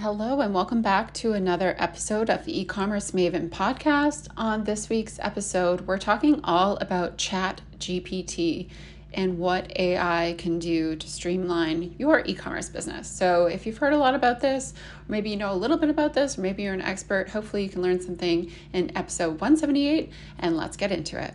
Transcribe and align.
Hello, 0.00 0.40
and 0.40 0.54
welcome 0.54 0.80
back 0.80 1.12
to 1.14 1.32
another 1.32 1.74
episode 1.76 2.30
of 2.30 2.44
the 2.44 2.60
e 2.60 2.64
commerce 2.64 3.10
Maven 3.10 3.48
podcast. 3.48 4.28
On 4.36 4.62
this 4.62 4.88
week's 4.88 5.18
episode, 5.18 5.88
we're 5.88 5.98
talking 5.98 6.38
all 6.44 6.76
about 6.76 7.16
Chat 7.16 7.62
GPT 7.80 8.68
and 9.12 9.40
what 9.40 9.76
AI 9.76 10.36
can 10.38 10.60
do 10.60 10.94
to 10.94 11.08
streamline 11.08 11.96
your 11.98 12.22
e 12.24 12.32
commerce 12.32 12.68
business. 12.68 13.08
So, 13.10 13.46
if 13.46 13.66
you've 13.66 13.78
heard 13.78 13.92
a 13.92 13.98
lot 13.98 14.14
about 14.14 14.38
this, 14.38 14.72
or 14.72 15.10
maybe 15.10 15.30
you 15.30 15.36
know 15.36 15.52
a 15.52 15.58
little 15.58 15.76
bit 15.76 15.90
about 15.90 16.14
this, 16.14 16.38
or 16.38 16.42
maybe 16.42 16.62
you're 16.62 16.74
an 16.74 16.80
expert, 16.80 17.30
hopefully 17.30 17.64
you 17.64 17.68
can 17.68 17.82
learn 17.82 18.00
something 18.00 18.52
in 18.72 18.96
episode 18.96 19.40
178, 19.40 20.12
and 20.38 20.56
let's 20.56 20.76
get 20.76 20.92
into 20.92 21.20
it. 21.20 21.34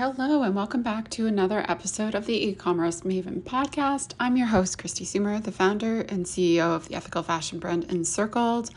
Hello, 0.00 0.44
and 0.44 0.54
welcome 0.54 0.82
back 0.82 1.10
to 1.10 1.26
another 1.26 1.62
episode 1.68 2.14
of 2.14 2.24
the 2.24 2.32
e 2.32 2.54
commerce 2.54 3.02
Maven 3.02 3.42
podcast. 3.42 4.14
I'm 4.18 4.34
your 4.34 4.46
host, 4.46 4.78
Kristi 4.78 5.04
Soomer, 5.04 5.42
the 5.42 5.52
founder 5.52 6.00
and 6.00 6.24
CEO 6.24 6.74
of 6.74 6.88
the 6.88 6.94
ethical 6.94 7.22
fashion 7.22 7.58
brand 7.58 7.84
Encircled 7.84 8.70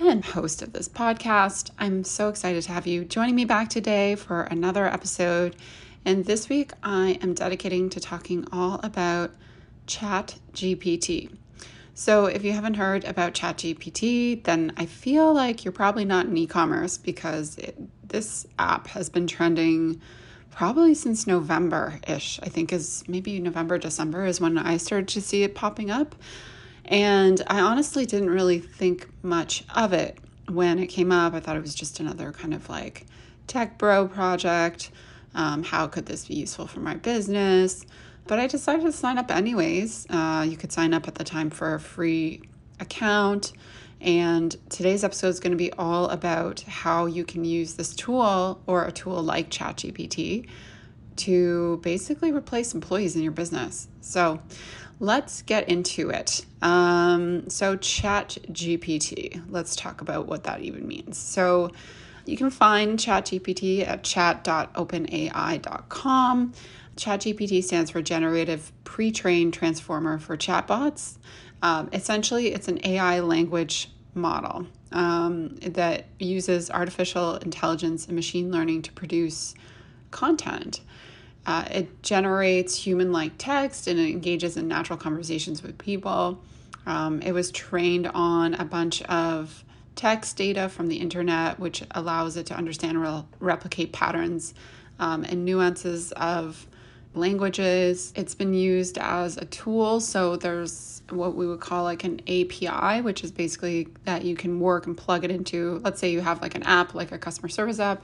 and 0.00 0.24
host 0.24 0.62
of 0.62 0.72
this 0.72 0.88
podcast. 0.88 1.70
I'm 1.78 2.02
so 2.02 2.30
excited 2.30 2.62
to 2.62 2.72
have 2.72 2.86
you 2.86 3.04
joining 3.04 3.34
me 3.34 3.44
back 3.44 3.68
today 3.68 4.14
for 4.14 4.44
another 4.44 4.86
episode. 4.86 5.54
And 6.06 6.24
this 6.24 6.48
week, 6.48 6.72
I 6.82 7.18
am 7.20 7.34
dedicating 7.34 7.90
to 7.90 8.00
talking 8.00 8.46
all 8.50 8.80
about 8.82 9.32
Chat 9.86 10.38
GPT. 10.54 11.30
So, 11.92 12.24
if 12.24 12.42
you 12.42 12.52
haven't 12.52 12.74
heard 12.74 13.04
about 13.04 13.34
ChatGPT, 13.34 14.42
then 14.44 14.72
I 14.78 14.86
feel 14.86 15.30
like 15.30 15.66
you're 15.66 15.72
probably 15.72 16.06
not 16.06 16.24
in 16.24 16.38
e 16.38 16.46
commerce 16.46 16.96
because 16.96 17.58
it, 17.58 17.76
this 18.08 18.46
app 18.58 18.86
has 18.86 19.10
been 19.10 19.26
trending 19.26 20.00
probably 20.54 20.94
since 20.94 21.26
November 21.26 21.98
ish. 22.06 22.38
I 22.42 22.48
think 22.48 22.72
is 22.72 23.04
maybe 23.08 23.40
November, 23.40 23.76
December 23.76 24.24
is 24.24 24.40
when 24.40 24.56
I 24.56 24.76
started 24.76 25.08
to 25.08 25.20
see 25.20 25.42
it 25.42 25.54
popping 25.54 25.90
up. 25.90 26.14
And 26.84 27.42
I 27.46 27.60
honestly 27.60 28.06
didn't 28.06 28.30
really 28.30 28.60
think 28.60 29.08
much 29.22 29.64
of 29.74 29.92
it 29.92 30.18
when 30.48 30.78
it 30.78 30.86
came 30.86 31.10
up. 31.10 31.34
I 31.34 31.40
thought 31.40 31.56
it 31.56 31.62
was 31.62 31.74
just 31.74 31.98
another 31.98 32.30
kind 32.30 32.54
of 32.54 32.68
like 32.68 33.06
tech 33.46 33.78
bro 33.78 34.06
project. 34.06 34.90
Um, 35.34 35.64
how 35.64 35.88
could 35.88 36.06
this 36.06 36.26
be 36.26 36.34
useful 36.34 36.66
for 36.66 36.80
my 36.80 36.94
business? 36.94 37.84
But 38.26 38.38
I 38.38 38.46
decided 38.46 38.82
to 38.82 38.92
sign 38.92 39.18
up 39.18 39.30
anyways. 39.30 40.06
Uh, 40.08 40.46
you 40.48 40.56
could 40.56 40.72
sign 40.72 40.94
up 40.94 41.08
at 41.08 41.16
the 41.16 41.24
time 41.24 41.50
for 41.50 41.74
a 41.74 41.80
free 41.80 42.42
account. 42.78 43.52
And 44.04 44.54
today's 44.68 45.02
episode 45.02 45.28
is 45.28 45.40
going 45.40 45.52
to 45.52 45.56
be 45.56 45.72
all 45.72 46.10
about 46.10 46.60
how 46.60 47.06
you 47.06 47.24
can 47.24 47.46
use 47.46 47.72
this 47.74 47.94
tool 47.94 48.60
or 48.66 48.84
a 48.84 48.92
tool 48.92 49.22
like 49.22 49.48
ChatGPT 49.48 50.46
to 51.16 51.80
basically 51.82 52.30
replace 52.30 52.74
employees 52.74 53.16
in 53.16 53.22
your 53.22 53.32
business. 53.32 53.88
So 54.02 54.42
let's 55.00 55.40
get 55.42 55.70
into 55.70 56.10
it. 56.10 56.44
Um, 56.60 57.48
so, 57.48 57.78
ChatGPT, 57.78 59.42
let's 59.48 59.74
talk 59.74 60.02
about 60.02 60.26
what 60.26 60.44
that 60.44 60.60
even 60.60 60.86
means. 60.86 61.16
So, 61.16 61.72
you 62.26 62.36
can 62.36 62.50
find 62.50 62.98
ChatGPT 62.98 63.86
at 63.86 64.02
chat.openai.com. 64.02 66.52
ChatGPT 66.96 67.64
stands 67.64 67.90
for 67.90 68.02
Generative 68.02 68.70
Pre 68.84 69.10
Trained 69.10 69.52
Transformer 69.52 70.18
for 70.18 70.36
Chatbots. 70.36 71.18
Um, 71.62 71.88
essentially, 71.92 72.54
it's 72.54 72.68
an 72.68 72.80
AI 72.84 73.18
language 73.20 73.90
model 74.14 74.66
um, 74.92 75.56
that 75.56 76.06
uses 76.18 76.70
artificial 76.70 77.36
intelligence 77.36 78.06
and 78.06 78.14
machine 78.14 78.50
learning 78.50 78.82
to 78.82 78.92
produce 78.92 79.54
content. 80.10 80.80
Uh, 81.46 81.64
it 81.70 82.02
generates 82.02 82.76
human 82.76 83.12
like 83.12 83.32
text 83.36 83.86
and 83.86 83.98
it 84.00 84.10
engages 84.10 84.56
in 84.56 84.66
natural 84.66 84.98
conversations 84.98 85.62
with 85.62 85.76
people. 85.78 86.40
Um, 86.86 87.20
it 87.22 87.32
was 87.32 87.50
trained 87.50 88.06
on 88.08 88.54
a 88.54 88.64
bunch 88.64 89.02
of 89.02 89.64
text 89.96 90.36
data 90.36 90.68
from 90.68 90.88
the 90.88 90.96
internet, 90.96 91.58
which 91.58 91.82
allows 91.92 92.36
it 92.36 92.46
to 92.46 92.54
understand 92.54 92.96
and 92.96 93.24
replicate 93.40 93.92
patterns 93.92 94.54
um, 94.98 95.24
and 95.24 95.44
nuances 95.44 96.12
of 96.12 96.66
languages. 97.14 98.12
It's 98.16 98.34
been 98.34 98.54
used 98.54 98.98
as 98.98 99.36
a 99.36 99.44
tool. 99.46 100.00
So 100.00 100.36
there's 100.36 101.02
what 101.10 101.34
we 101.34 101.46
would 101.46 101.60
call 101.60 101.84
like 101.84 102.04
an 102.04 102.20
API, 102.22 103.02
which 103.02 103.24
is 103.24 103.30
basically 103.30 103.88
that 104.04 104.24
you 104.24 104.36
can 104.36 104.60
work 104.60 104.86
and 104.86 104.96
plug 104.96 105.24
it 105.24 105.30
into, 105.30 105.80
let's 105.84 106.00
say 106.00 106.10
you 106.10 106.20
have 106.20 106.40
like 106.40 106.54
an 106.54 106.62
app, 106.62 106.94
like 106.94 107.12
a 107.12 107.18
customer 107.18 107.48
service 107.48 107.78
app 107.78 108.02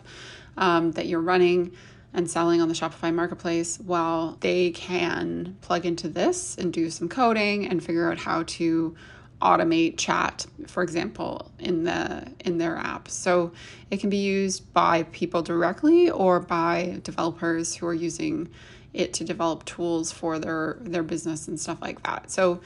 um, 0.57 0.93
that 0.93 1.07
you're 1.07 1.21
running 1.21 1.73
and 2.13 2.31
selling 2.31 2.61
on 2.61 2.69
the 2.69 2.75
Shopify 2.75 3.13
marketplace. 3.15 3.79
Well, 3.81 4.37
they 4.41 4.71
can 4.71 5.57
plug 5.61 5.87
into 5.87 6.09
this 6.09 6.57
and 6.59 6.73
do 6.73 6.91
some 6.91 7.09
coding 7.09 7.67
and 7.67 7.83
figure 7.83 8.11
out 8.11 8.19
how 8.19 8.43
to 8.45 8.97
automate 9.41 9.97
chat 9.97 10.45
for 10.67 10.83
example 10.83 11.51
in 11.59 11.85
the 11.85 12.27
in 12.45 12.59
their 12.59 12.77
app 12.77 13.09
so 13.09 13.51
it 13.91 13.99
can 13.99 14.11
be 14.11 14.19
used 14.19 14.71
by 14.75 15.03
people 15.05 15.43
directly 15.43 16.11
or 16.11 16.41
by 16.41 17.01
developers 17.05 17.75
who 17.75 17.87
are 17.87 17.95
using 17.95 18.47
it 18.93 19.15
to 19.15 19.25
develop 19.25 19.65
tools 19.65 20.13
for 20.13 20.39
their 20.39 20.77
their 20.81 21.03
business 21.03 21.49
and 21.49 21.59
stuff 21.59 21.81
like 21.81 22.03
that. 22.03 22.31
So 22.31 22.61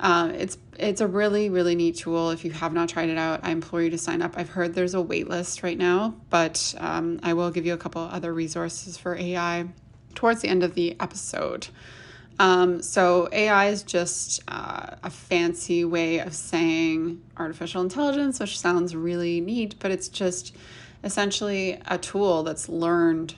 um, 0.00 0.30
it's 0.30 0.58
it's 0.78 1.00
a 1.00 1.06
really 1.06 1.48
really 1.50 1.74
neat 1.74 1.96
tool. 1.96 2.30
If 2.30 2.44
you 2.44 2.50
have 2.52 2.72
not 2.72 2.88
tried 2.88 3.08
it 3.08 3.18
out, 3.18 3.40
I 3.42 3.50
implore 3.50 3.82
you 3.82 3.90
to 3.90 3.98
sign 3.98 4.22
up. 4.22 4.34
I've 4.36 4.50
heard 4.50 4.74
there's 4.74 4.94
a 4.94 5.00
wait 5.00 5.28
list 5.28 5.62
right 5.62 5.78
now, 5.78 6.14
but 6.30 6.74
um, 6.78 7.20
I 7.22 7.34
will 7.34 7.50
give 7.50 7.66
you 7.66 7.74
a 7.74 7.78
couple 7.78 8.02
other 8.02 8.32
resources 8.32 8.96
for 8.96 9.16
AI 9.16 9.66
towards 10.14 10.42
the 10.42 10.48
end 10.48 10.62
of 10.62 10.74
the 10.74 10.96
episode. 11.00 11.68
Um, 12.38 12.82
so 12.82 13.28
AI 13.30 13.66
is 13.66 13.82
just 13.82 14.42
uh, 14.48 14.96
a 15.02 15.10
fancy 15.10 15.84
way 15.84 16.18
of 16.18 16.34
saying 16.34 17.22
artificial 17.36 17.80
intelligence, 17.80 18.40
which 18.40 18.58
sounds 18.58 18.96
really 18.96 19.40
neat, 19.40 19.76
but 19.78 19.90
it's 19.90 20.08
just 20.08 20.56
essentially 21.04 21.80
a 21.86 21.98
tool 21.98 22.42
that's 22.42 22.68
learned 22.68 23.36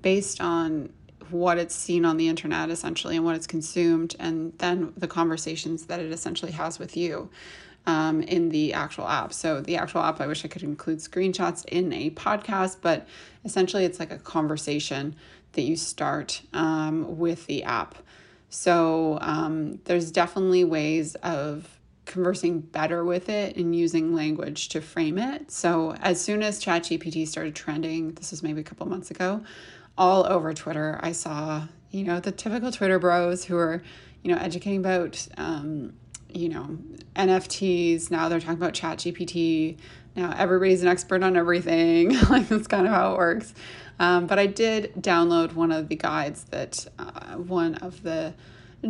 based 0.00 0.40
on 0.40 0.90
what 1.32 1.58
it's 1.58 1.74
seen 1.74 2.04
on 2.04 2.16
the 2.16 2.28
internet 2.28 2.70
essentially 2.70 3.16
and 3.16 3.24
what 3.24 3.36
it's 3.36 3.46
consumed, 3.46 4.16
and 4.18 4.52
then 4.58 4.92
the 4.96 5.08
conversations 5.08 5.86
that 5.86 6.00
it 6.00 6.12
essentially 6.12 6.52
has 6.52 6.78
with 6.78 6.96
you 6.96 7.30
um, 7.86 8.22
in 8.22 8.48
the 8.48 8.72
actual 8.72 9.06
app. 9.06 9.32
So, 9.32 9.60
the 9.60 9.76
actual 9.76 10.02
app, 10.02 10.20
I 10.20 10.26
wish 10.26 10.44
I 10.44 10.48
could 10.48 10.62
include 10.62 10.98
screenshots 10.98 11.64
in 11.66 11.92
a 11.92 12.10
podcast, 12.10 12.78
but 12.80 13.06
essentially 13.44 13.84
it's 13.84 13.98
like 13.98 14.10
a 14.10 14.18
conversation 14.18 15.14
that 15.52 15.62
you 15.62 15.76
start 15.76 16.42
um, 16.52 17.18
with 17.18 17.46
the 17.46 17.62
app. 17.64 17.96
So, 18.48 19.18
um, 19.20 19.80
there's 19.84 20.10
definitely 20.10 20.64
ways 20.64 21.14
of 21.16 21.78
conversing 22.06 22.60
better 22.60 23.04
with 23.04 23.28
it 23.28 23.56
and 23.56 23.74
using 23.74 24.14
language 24.14 24.68
to 24.70 24.80
frame 24.80 25.18
it. 25.18 25.50
So, 25.50 25.94
as 26.00 26.20
soon 26.20 26.42
as 26.42 26.62
ChatGPT 26.64 27.26
started 27.26 27.54
trending, 27.54 28.12
this 28.12 28.30
was 28.30 28.42
maybe 28.42 28.60
a 28.60 28.64
couple 28.64 28.86
months 28.86 29.10
ago, 29.10 29.42
all 29.96 30.26
over 30.26 30.52
Twitter. 30.52 30.98
I 31.02 31.12
saw, 31.12 31.66
you 31.90 32.04
know, 32.04 32.20
the 32.20 32.32
typical 32.32 32.72
Twitter 32.72 32.98
bros 32.98 33.44
who 33.44 33.56
are, 33.56 33.82
you 34.22 34.32
know, 34.32 34.38
educating 34.38 34.80
about, 34.80 35.26
um, 35.36 35.94
you 36.32 36.48
know, 36.48 36.78
NFTs. 37.16 38.10
Now 38.10 38.28
they're 38.28 38.40
talking 38.40 38.54
about 38.54 38.74
Chat 38.74 38.98
GPT. 38.98 39.76
Now 40.16 40.34
everybody's 40.36 40.82
an 40.82 40.88
expert 40.88 41.22
on 41.22 41.36
everything. 41.36 42.18
like 42.28 42.48
that's 42.48 42.66
kind 42.66 42.86
of 42.86 42.92
how 42.92 43.12
it 43.12 43.18
works. 43.18 43.54
Um, 43.98 44.26
but 44.26 44.38
I 44.38 44.46
did 44.46 44.92
download 44.94 45.54
one 45.54 45.70
of 45.70 45.88
the 45.88 45.96
guides 45.96 46.44
that 46.44 46.86
uh, 46.98 47.36
one 47.36 47.76
of 47.76 48.02
the 48.02 48.34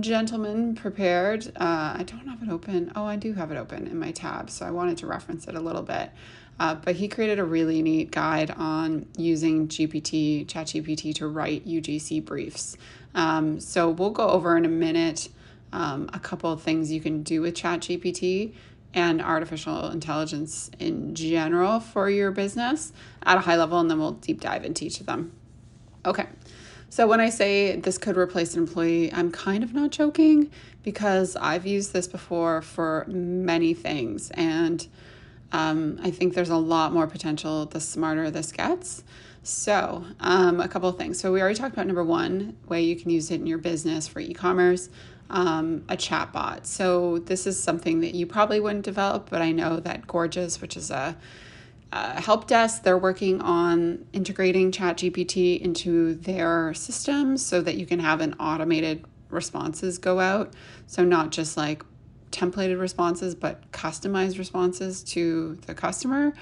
gentlemen 0.03 0.75
prepared. 0.75 1.47
Uh, 1.57 1.97
I 1.99 2.05
don't 2.07 2.27
have 2.27 2.43
it 2.43 2.51
open. 2.51 2.93
Oh, 2.97 3.05
I 3.05 3.17
do 3.17 3.33
have 3.35 3.51
it 3.51 3.57
open 3.57 3.87
in 3.87 3.99
my 3.99 4.11
tab. 4.11 4.51
So 4.51 4.67
I 4.67 4.71
wanted 4.71 4.99
to 4.99 5.07
reference 5.07 5.47
it 5.47 5.55
a 5.55 5.61
little 5.61 5.83
bit. 5.83 6.11
Uh, 6.59 6.75
but 6.75 6.97
he 6.97 7.09
created 7.09 7.39
a 7.39 7.45
really 7.45 7.83
neat 7.83 8.11
guide 8.11 8.51
on 8.53 9.07
using 9.17 9.67
GPT, 9.69 10.47
ChatGPT, 10.47 11.15
to 11.17 11.27
write 11.27 11.67
UGC 11.67 12.25
briefs. 12.25 12.77
Um, 13.15 13.59
so 13.61 13.91
we'll 13.91 14.11
go 14.11 14.29
over 14.29 14.57
in 14.57 14.65
a 14.65 14.69
minute 14.69 15.29
um, 15.73 16.09
a 16.13 16.21
couple 16.21 16.53
of 16.53 16.63
things 16.63 16.93
you 16.93 17.01
can 17.01 17.23
do 17.23 17.41
with 17.41 17.55
ChatGPT 17.55 18.55
and 18.95 19.21
artificial 19.21 19.89
intelligence 19.89 20.71
in 20.79 21.17
general 21.17 21.81
for 21.81 22.09
your 22.09 22.31
business 22.31 22.93
at 23.25 23.37
a 23.37 23.41
high 23.41 23.57
level, 23.57 23.81
and 23.81 23.91
then 23.91 23.99
we'll 23.99 24.13
deep 24.13 24.41
dive 24.41 24.65
into 24.65 24.85
each 24.85 25.01
of 25.01 25.07
them. 25.07 25.33
Okay. 26.07 26.27
So, 26.95 27.09
when 27.09 27.19
I 27.19 27.29
say 27.29 27.75
this 27.75 27.99
could 27.99 28.17
replace 28.17 28.55
an 28.55 28.61
employee, 28.61 29.13
I'm 29.13 29.33
kind 29.33 29.65
of 29.65 29.75
not 29.75 29.91
joking 29.91 30.53
because 30.85 31.35
I've 31.35 31.67
used 31.67 31.93
this 31.93 32.07
before 32.07 32.63
for 32.63 33.05
many 33.09 33.75
things. 33.75 34.31
And 34.31 34.87
um, 35.51 35.99
I 36.05 36.13
think 36.13 36.35
there's 36.35 36.51
a 36.51 36.57
lot 36.57 36.93
more 36.93 37.09
potential 37.09 37.67
the 37.67 37.81
smarter 37.81 38.31
this 38.31 38.53
gets. 38.53 39.03
So, 39.43 40.05
um, 40.21 40.61
a 40.61 40.69
couple 40.69 40.89
of 40.89 40.97
things. 40.97 41.19
So, 41.19 41.33
we 41.33 41.41
already 41.41 41.59
talked 41.59 41.73
about 41.73 41.89
number 41.89 42.05
one 42.05 42.57
way 42.69 42.85
you 42.85 42.95
can 42.95 43.11
use 43.11 43.29
it 43.33 43.41
in 43.41 43.49
your 43.49 43.59
business 43.59 44.07
for 44.07 44.21
e 44.21 44.33
commerce, 44.33 44.89
um, 45.31 45.85
a 45.89 45.97
chat 45.97 46.33
bot. 46.33 46.65
So, 46.65 47.19
this 47.19 47.45
is 47.49 47.61
something 47.61 48.03
that 48.03 48.15
you 48.15 48.25
probably 48.25 48.61
wouldn't 48.61 48.85
develop, 48.85 49.31
but 49.31 49.43
I 49.43 49.51
know 49.51 49.81
that 49.81 50.07
Gorgias, 50.07 50.61
which 50.61 50.77
is 50.77 50.93
a, 50.93 51.17
a 51.95 52.21
help 52.21 52.49
desk, 52.49 52.83
they're 52.83 52.99
working 52.99 53.41
on 53.41 54.05
integrating 54.13 54.73
ChatGPT 54.73 55.61
into 55.61 56.15
their 56.15 56.75
systems 56.75 57.45
so 57.47 57.63
that 57.63 57.77
you 57.77 57.87
can 57.87 58.01
have 58.01 58.21
an 58.21 58.35
automated 58.41 59.05
responses 59.31 59.99
go 59.99 60.19
out. 60.19 60.53
So, 60.89 61.05
not 61.05 61.31
just 61.31 61.57
like 61.57 61.85
templated 62.33 62.81
responses, 62.81 63.37
but 63.37 63.71
customized 63.71 64.39
responses 64.39 65.05
to 65.05 65.57
the 65.67 65.75
customer. 65.75 66.35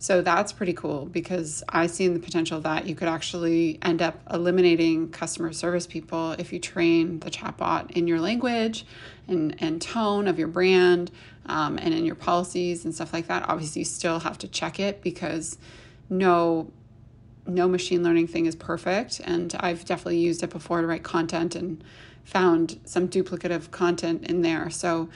So 0.00 0.22
that's 0.22 0.50
pretty 0.50 0.72
cool 0.72 1.04
because 1.04 1.62
I 1.68 1.86
see 1.86 2.08
the 2.08 2.18
potential 2.18 2.58
that 2.62 2.86
you 2.86 2.94
could 2.94 3.06
actually 3.06 3.78
end 3.82 4.00
up 4.00 4.18
eliminating 4.32 5.10
customer 5.10 5.52
service 5.52 5.86
people 5.86 6.32
if 6.32 6.54
you 6.54 6.58
train 6.58 7.20
the 7.20 7.30
chatbot 7.30 7.90
in 7.90 8.06
your 8.06 8.18
language 8.18 8.86
and, 9.28 9.54
and 9.60 9.80
tone 9.80 10.26
of 10.26 10.38
your 10.38 10.48
brand 10.48 11.10
um, 11.44 11.78
and 11.78 11.92
in 11.92 12.06
your 12.06 12.14
policies 12.14 12.86
and 12.86 12.94
stuff 12.94 13.12
like 13.12 13.26
that. 13.26 13.46
Obviously, 13.46 13.80
you 13.80 13.84
still 13.84 14.20
have 14.20 14.38
to 14.38 14.48
check 14.48 14.80
it 14.80 15.02
because 15.02 15.58
no 16.08 16.72
no 17.46 17.68
machine 17.68 18.02
learning 18.02 18.26
thing 18.26 18.46
is 18.46 18.54
perfect 18.56 19.20
and 19.24 19.54
I've 19.60 19.84
definitely 19.84 20.18
used 20.18 20.42
it 20.42 20.50
before 20.50 20.80
to 20.80 20.86
write 20.86 21.02
content 21.02 21.54
and 21.54 21.82
found 22.24 22.78
some 22.84 23.06
duplicative 23.06 23.70
content 23.70 24.24
in 24.24 24.40
there. 24.40 24.70
So 24.70 25.10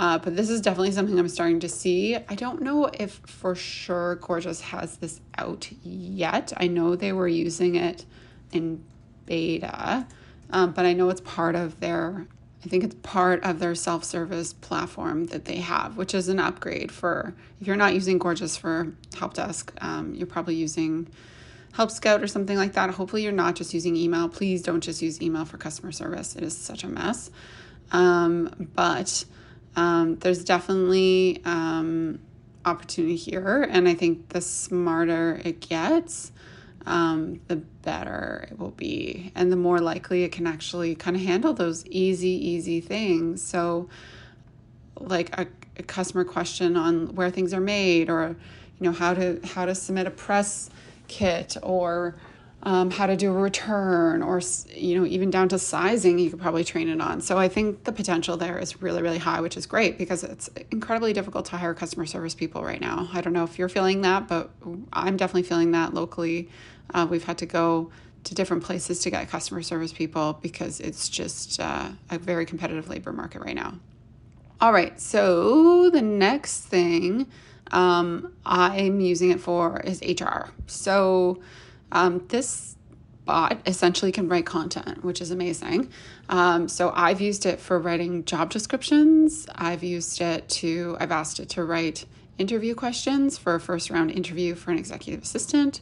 uh, 0.00 0.18
but 0.18 0.34
this 0.34 0.50
is 0.50 0.60
definitely 0.60 0.90
something 0.92 1.18
I'm 1.18 1.28
starting 1.28 1.60
to 1.60 1.68
see. 1.68 2.16
I 2.16 2.34
don't 2.34 2.62
know 2.62 2.90
if 2.92 3.20
for 3.26 3.54
sure 3.54 4.16
Gorgias 4.16 4.60
has 4.60 4.96
this 4.96 5.20
out 5.38 5.70
yet. 5.82 6.52
I 6.56 6.66
know 6.66 6.96
they 6.96 7.12
were 7.12 7.28
using 7.28 7.76
it 7.76 8.04
in 8.52 8.84
beta, 9.26 10.06
um, 10.50 10.72
but 10.72 10.84
I 10.84 10.92
know 10.92 11.10
it's 11.10 11.20
part 11.20 11.54
of 11.54 11.78
their. 11.80 12.26
I 12.64 12.66
think 12.66 12.82
it's 12.82 12.96
part 13.02 13.44
of 13.44 13.58
their 13.58 13.74
self 13.74 14.04
service 14.04 14.54
platform 14.54 15.26
that 15.26 15.44
they 15.44 15.58
have, 15.58 15.98
which 15.98 16.14
is 16.14 16.28
an 16.28 16.40
upgrade 16.40 16.90
for 16.90 17.34
if 17.60 17.66
you're 17.66 17.76
not 17.76 17.92
using 17.92 18.18
Gorgias 18.18 18.56
for 18.56 18.94
help 19.18 19.34
desk, 19.34 19.72
um, 19.80 20.14
you're 20.14 20.26
probably 20.26 20.54
using 20.54 21.08
Help 21.74 21.90
Scout 21.90 22.22
or 22.22 22.28
something 22.28 22.56
like 22.56 22.74
that. 22.74 22.90
Hopefully, 22.90 23.22
you're 23.22 23.32
not 23.32 23.56
just 23.56 23.74
using 23.74 23.96
email. 23.96 24.28
Please 24.28 24.62
don't 24.62 24.80
just 24.80 25.02
use 25.02 25.20
email 25.20 25.44
for 25.44 25.58
customer 25.58 25.92
service, 25.92 26.36
it 26.36 26.42
is 26.42 26.56
such 26.56 26.84
a 26.84 26.88
mess. 26.88 27.30
Um, 27.92 28.70
but 28.74 29.24
um, 29.76 30.16
there's 30.16 30.44
definitely 30.44 31.42
um, 31.44 32.20
opportunity 32.64 33.16
here. 33.16 33.66
And 33.70 33.88
I 33.88 33.94
think 33.94 34.30
the 34.30 34.40
smarter 34.40 35.40
it 35.44 35.60
gets, 35.60 36.32
um, 36.86 37.40
the 37.48 37.56
better 37.56 38.48
it 38.50 38.58
will 38.58 38.70
be. 38.70 39.32
And 39.34 39.50
the 39.50 39.56
more 39.56 39.80
likely 39.80 40.24
it 40.24 40.32
can 40.32 40.46
actually 40.46 40.94
kind 40.94 41.16
of 41.16 41.22
handle 41.22 41.52
those 41.52 41.86
easy, 41.86 42.28
easy 42.28 42.80
things. 42.80 43.42
So, 43.42 43.88
like 45.00 45.36
a, 45.38 45.46
a 45.76 45.82
customer 45.82 46.24
question 46.24 46.76
on 46.76 47.14
where 47.14 47.30
things 47.30 47.52
are 47.52 47.60
made 47.60 48.08
or 48.08 48.36
you 48.78 48.84
know 48.84 48.92
how 48.92 49.12
to 49.14 49.40
how 49.44 49.64
to 49.64 49.74
submit 49.74 50.06
a 50.06 50.10
press 50.10 50.70
kit 51.08 51.56
or 51.62 52.14
um, 52.64 52.90
how 52.90 53.06
to 53.06 53.16
do 53.16 53.30
a 53.30 53.34
return 53.34 54.22
or 54.22 54.40
you 54.74 54.98
know 54.98 55.06
even 55.06 55.30
down 55.30 55.48
to 55.50 55.58
sizing 55.58 56.18
you 56.18 56.30
could 56.30 56.40
probably 56.40 56.64
train 56.64 56.88
it 56.88 57.00
on. 57.00 57.20
So 57.20 57.38
i 57.38 57.48
think 57.48 57.84
the 57.84 57.92
potential 57.92 58.36
there 58.36 58.58
is 58.58 58.80
really 58.82 59.02
really 59.02 59.18
high 59.18 59.40
which 59.40 59.56
is 59.56 59.66
great 59.66 59.98
because 59.98 60.24
it's 60.24 60.48
incredibly 60.70 61.12
difficult 61.12 61.44
to 61.46 61.56
hire 61.58 61.74
customer 61.74 62.06
service 62.06 62.34
people 62.34 62.64
right 62.64 62.80
now. 62.80 63.08
I 63.12 63.20
don't 63.20 63.32
know 63.32 63.44
if 63.44 63.58
you're 63.58 63.68
feeling 63.68 64.00
that 64.02 64.28
but 64.28 64.50
i'm 64.92 65.16
definitely 65.16 65.44
feeling 65.44 65.72
that 65.72 65.94
locally. 65.94 66.48
Uh, 66.92 67.06
we've 67.08 67.24
had 67.24 67.38
to 67.38 67.46
go 67.46 67.90
to 68.24 68.34
different 68.34 68.62
places 68.62 69.00
to 69.00 69.10
get 69.10 69.28
customer 69.28 69.62
service 69.62 69.92
people 69.92 70.38
because 70.40 70.80
it's 70.80 71.08
just 71.08 71.60
uh, 71.60 71.90
a 72.10 72.18
very 72.18 72.46
competitive 72.46 72.88
labor 72.88 73.12
market 73.12 73.42
right 73.42 73.54
now. 73.54 73.74
All 74.60 74.72
right 74.72 74.98
so 74.98 75.90
the 75.90 76.00
next 76.02 76.60
thing 76.60 77.26
um, 77.72 78.32
i'm 78.46 79.00
using 79.00 79.30
it 79.30 79.40
for 79.40 79.80
is 79.80 80.00
hr 80.02 80.48
so 80.66 81.42
um, 81.94 82.24
this 82.28 82.76
bot 83.24 83.58
essentially 83.66 84.12
can 84.12 84.28
write 84.28 84.44
content, 84.44 85.02
which 85.02 85.20
is 85.20 85.30
amazing. 85.30 85.90
Um, 86.28 86.68
so 86.68 86.92
I've 86.94 87.20
used 87.20 87.46
it 87.46 87.60
for 87.60 87.78
writing 87.78 88.24
job 88.24 88.50
descriptions. 88.50 89.46
I've 89.54 89.82
used 89.82 90.20
it 90.20 90.48
to, 90.50 90.96
I've 91.00 91.12
asked 91.12 91.40
it 91.40 91.48
to 91.50 91.64
write 91.64 92.04
interview 92.36 92.74
questions 92.74 93.38
for 93.38 93.54
a 93.54 93.60
first 93.60 93.90
round 93.90 94.10
interview 94.10 94.54
for 94.54 94.70
an 94.72 94.78
executive 94.78 95.22
assistant. 95.22 95.80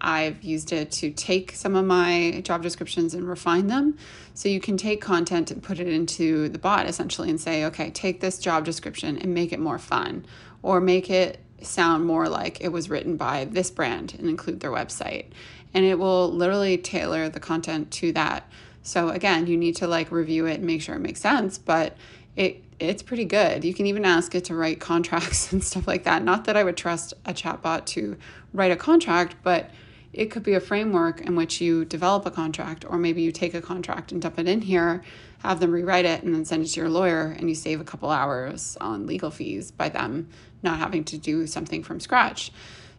I've 0.00 0.42
used 0.42 0.72
it 0.72 0.90
to 0.92 1.10
take 1.10 1.52
some 1.52 1.74
of 1.74 1.84
my 1.84 2.42
job 2.44 2.62
descriptions 2.62 3.14
and 3.14 3.26
refine 3.26 3.68
them. 3.68 3.96
So 4.34 4.48
you 4.48 4.60
can 4.60 4.76
take 4.76 5.00
content 5.00 5.50
and 5.50 5.62
put 5.62 5.80
it 5.80 5.88
into 5.88 6.48
the 6.50 6.58
bot 6.58 6.86
essentially 6.86 7.30
and 7.30 7.40
say, 7.40 7.64
okay, 7.66 7.90
take 7.90 8.20
this 8.20 8.38
job 8.38 8.64
description 8.64 9.16
and 9.18 9.32
make 9.32 9.52
it 9.52 9.60
more 9.60 9.78
fun 9.78 10.26
or 10.62 10.80
make 10.80 11.10
it 11.10 11.40
sound 11.66 12.04
more 12.04 12.28
like 12.28 12.60
it 12.60 12.68
was 12.68 12.90
written 12.90 13.16
by 13.16 13.44
this 13.44 13.70
brand 13.70 14.14
and 14.18 14.28
include 14.28 14.60
their 14.60 14.70
website. 14.70 15.26
And 15.72 15.84
it 15.84 15.98
will 15.98 16.30
literally 16.30 16.78
tailor 16.78 17.28
the 17.28 17.40
content 17.40 17.90
to 17.92 18.12
that. 18.12 18.48
So 18.82 19.08
again, 19.08 19.46
you 19.46 19.56
need 19.56 19.76
to 19.76 19.86
like 19.86 20.12
review 20.12 20.46
it 20.46 20.56
and 20.56 20.64
make 20.64 20.82
sure 20.82 20.94
it 20.94 21.00
makes 21.00 21.20
sense, 21.20 21.58
but 21.58 21.96
it 22.36 22.62
it's 22.80 23.02
pretty 23.02 23.24
good. 23.24 23.64
You 23.64 23.72
can 23.72 23.86
even 23.86 24.04
ask 24.04 24.34
it 24.34 24.44
to 24.46 24.54
write 24.54 24.80
contracts 24.92 25.52
and 25.52 25.62
stuff 25.62 25.86
like 25.86 26.04
that. 26.04 26.22
Not 26.22 26.44
that 26.44 26.56
I 26.56 26.64
would 26.64 26.76
trust 26.76 27.14
a 27.24 27.32
chatbot 27.32 27.86
to 27.86 28.16
write 28.52 28.72
a 28.72 28.76
contract, 28.76 29.36
but 29.42 29.70
it 30.12 30.30
could 30.30 30.44
be 30.44 30.54
a 30.54 30.60
framework 30.60 31.20
in 31.20 31.34
which 31.34 31.60
you 31.60 31.84
develop 31.84 32.24
a 32.24 32.30
contract, 32.30 32.84
or 32.88 32.98
maybe 32.98 33.20
you 33.22 33.32
take 33.32 33.52
a 33.52 33.60
contract 33.60 34.12
and 34.12 34.22
dump 34.22 34.38
it 34.38 34.46
in 34.46 34.60
here, 34.60 35.02
have 35.42 35.58
them 35.58 35.72
rewrite 35.72 36.04
it, 36.04 36.22
and 36.22 36.32
then 36.32 36.44
send 36.44 36.64
it 36.64 36.68
to 36.68 36.80
your 36.80 36.88
lawyer, 36.88 37.34
and 37.36 37.48
you 37.48 37.54
save 37.54 37.80
a 37.80 37.84
couple 37.84 38.10
hours 38.10 38.76
on 38.80 39.06
legal 39.06 39.30
fees 39.30 39.72
by 39.72 39.88
them 39.88 40.28
not 40.64 40.78
having 40.78 41.04
to 41.04 41.18
do 41.18 41.46
something 41.46 41.82
from 41.82 42.00
scratch. 42.00 42.50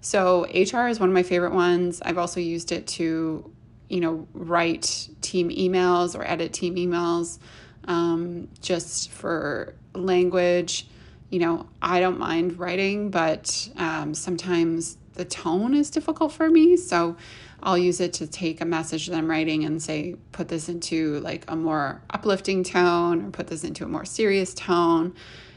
So 0.01 0.45
HR 0.53 0.87
is 0.87 0.99
one 0.99 1.09
of 1.09 1.15
my 1.15 1.23
favorite 1.23 1.53
ones. 1.53 2.01
I've 2.03 2.19
also 2.19 2.39
used 2.39 2.71
it 2.71 2.85
to, 2.87 3.51
you 3.89 3.99
know, 3.99 4.27
write 4.33 5.09
team 5.21 5.49
emails 5.49 6.17
or 6.17 6.23
edit 6.23 6.53
team 6.53 6.75
emails 6.75 7.39
um, 7.85 8.47
just 8.61 9.09
for 9.09 9.73
language. 9.95 10.87
You 11.31 11.39
know, 11.39 11.67
I 11.81 11.99
don't 11.99 12.19
mind 12.19 12.59
writing, 12.59 13.09
but 13.09 13.67
um, 13.77 14.13
sometimes 14.13 14.97
the 15.13 15.25
tone 15.25 15.73
is 15.73 15.89
difficult 15.89 16.33
for 16.33 16.49
me. 16.49 16.77
So 16.77 17.15
I'll 17.63 17.77
use 17.77 17.99
it 17.99 18.13
to 18.13 18.27
take 18.27 18.61
a 18.61 18.65
message 18.65 19.07
that 19.07 19.17
I'm 19.17 19.29
writing 19.29 19.63
and 19.63 19.81
say, 19.81 20.17
put 20.33 20.49
this 20.49 20.69
into 20.69 21.19
like 21.21 21.45
a 21.47 21.55
more 21.55 22.01
uplifting 22.11 22.63
tone 22.63 23.25
or 23.25 23.31
put 23.31 23.47
this 23.47 23.63
into 23.63 23.85
a 23.85 23.87
more 23.87 24.05
serious 24.05 24.53
tone 24.53 25.15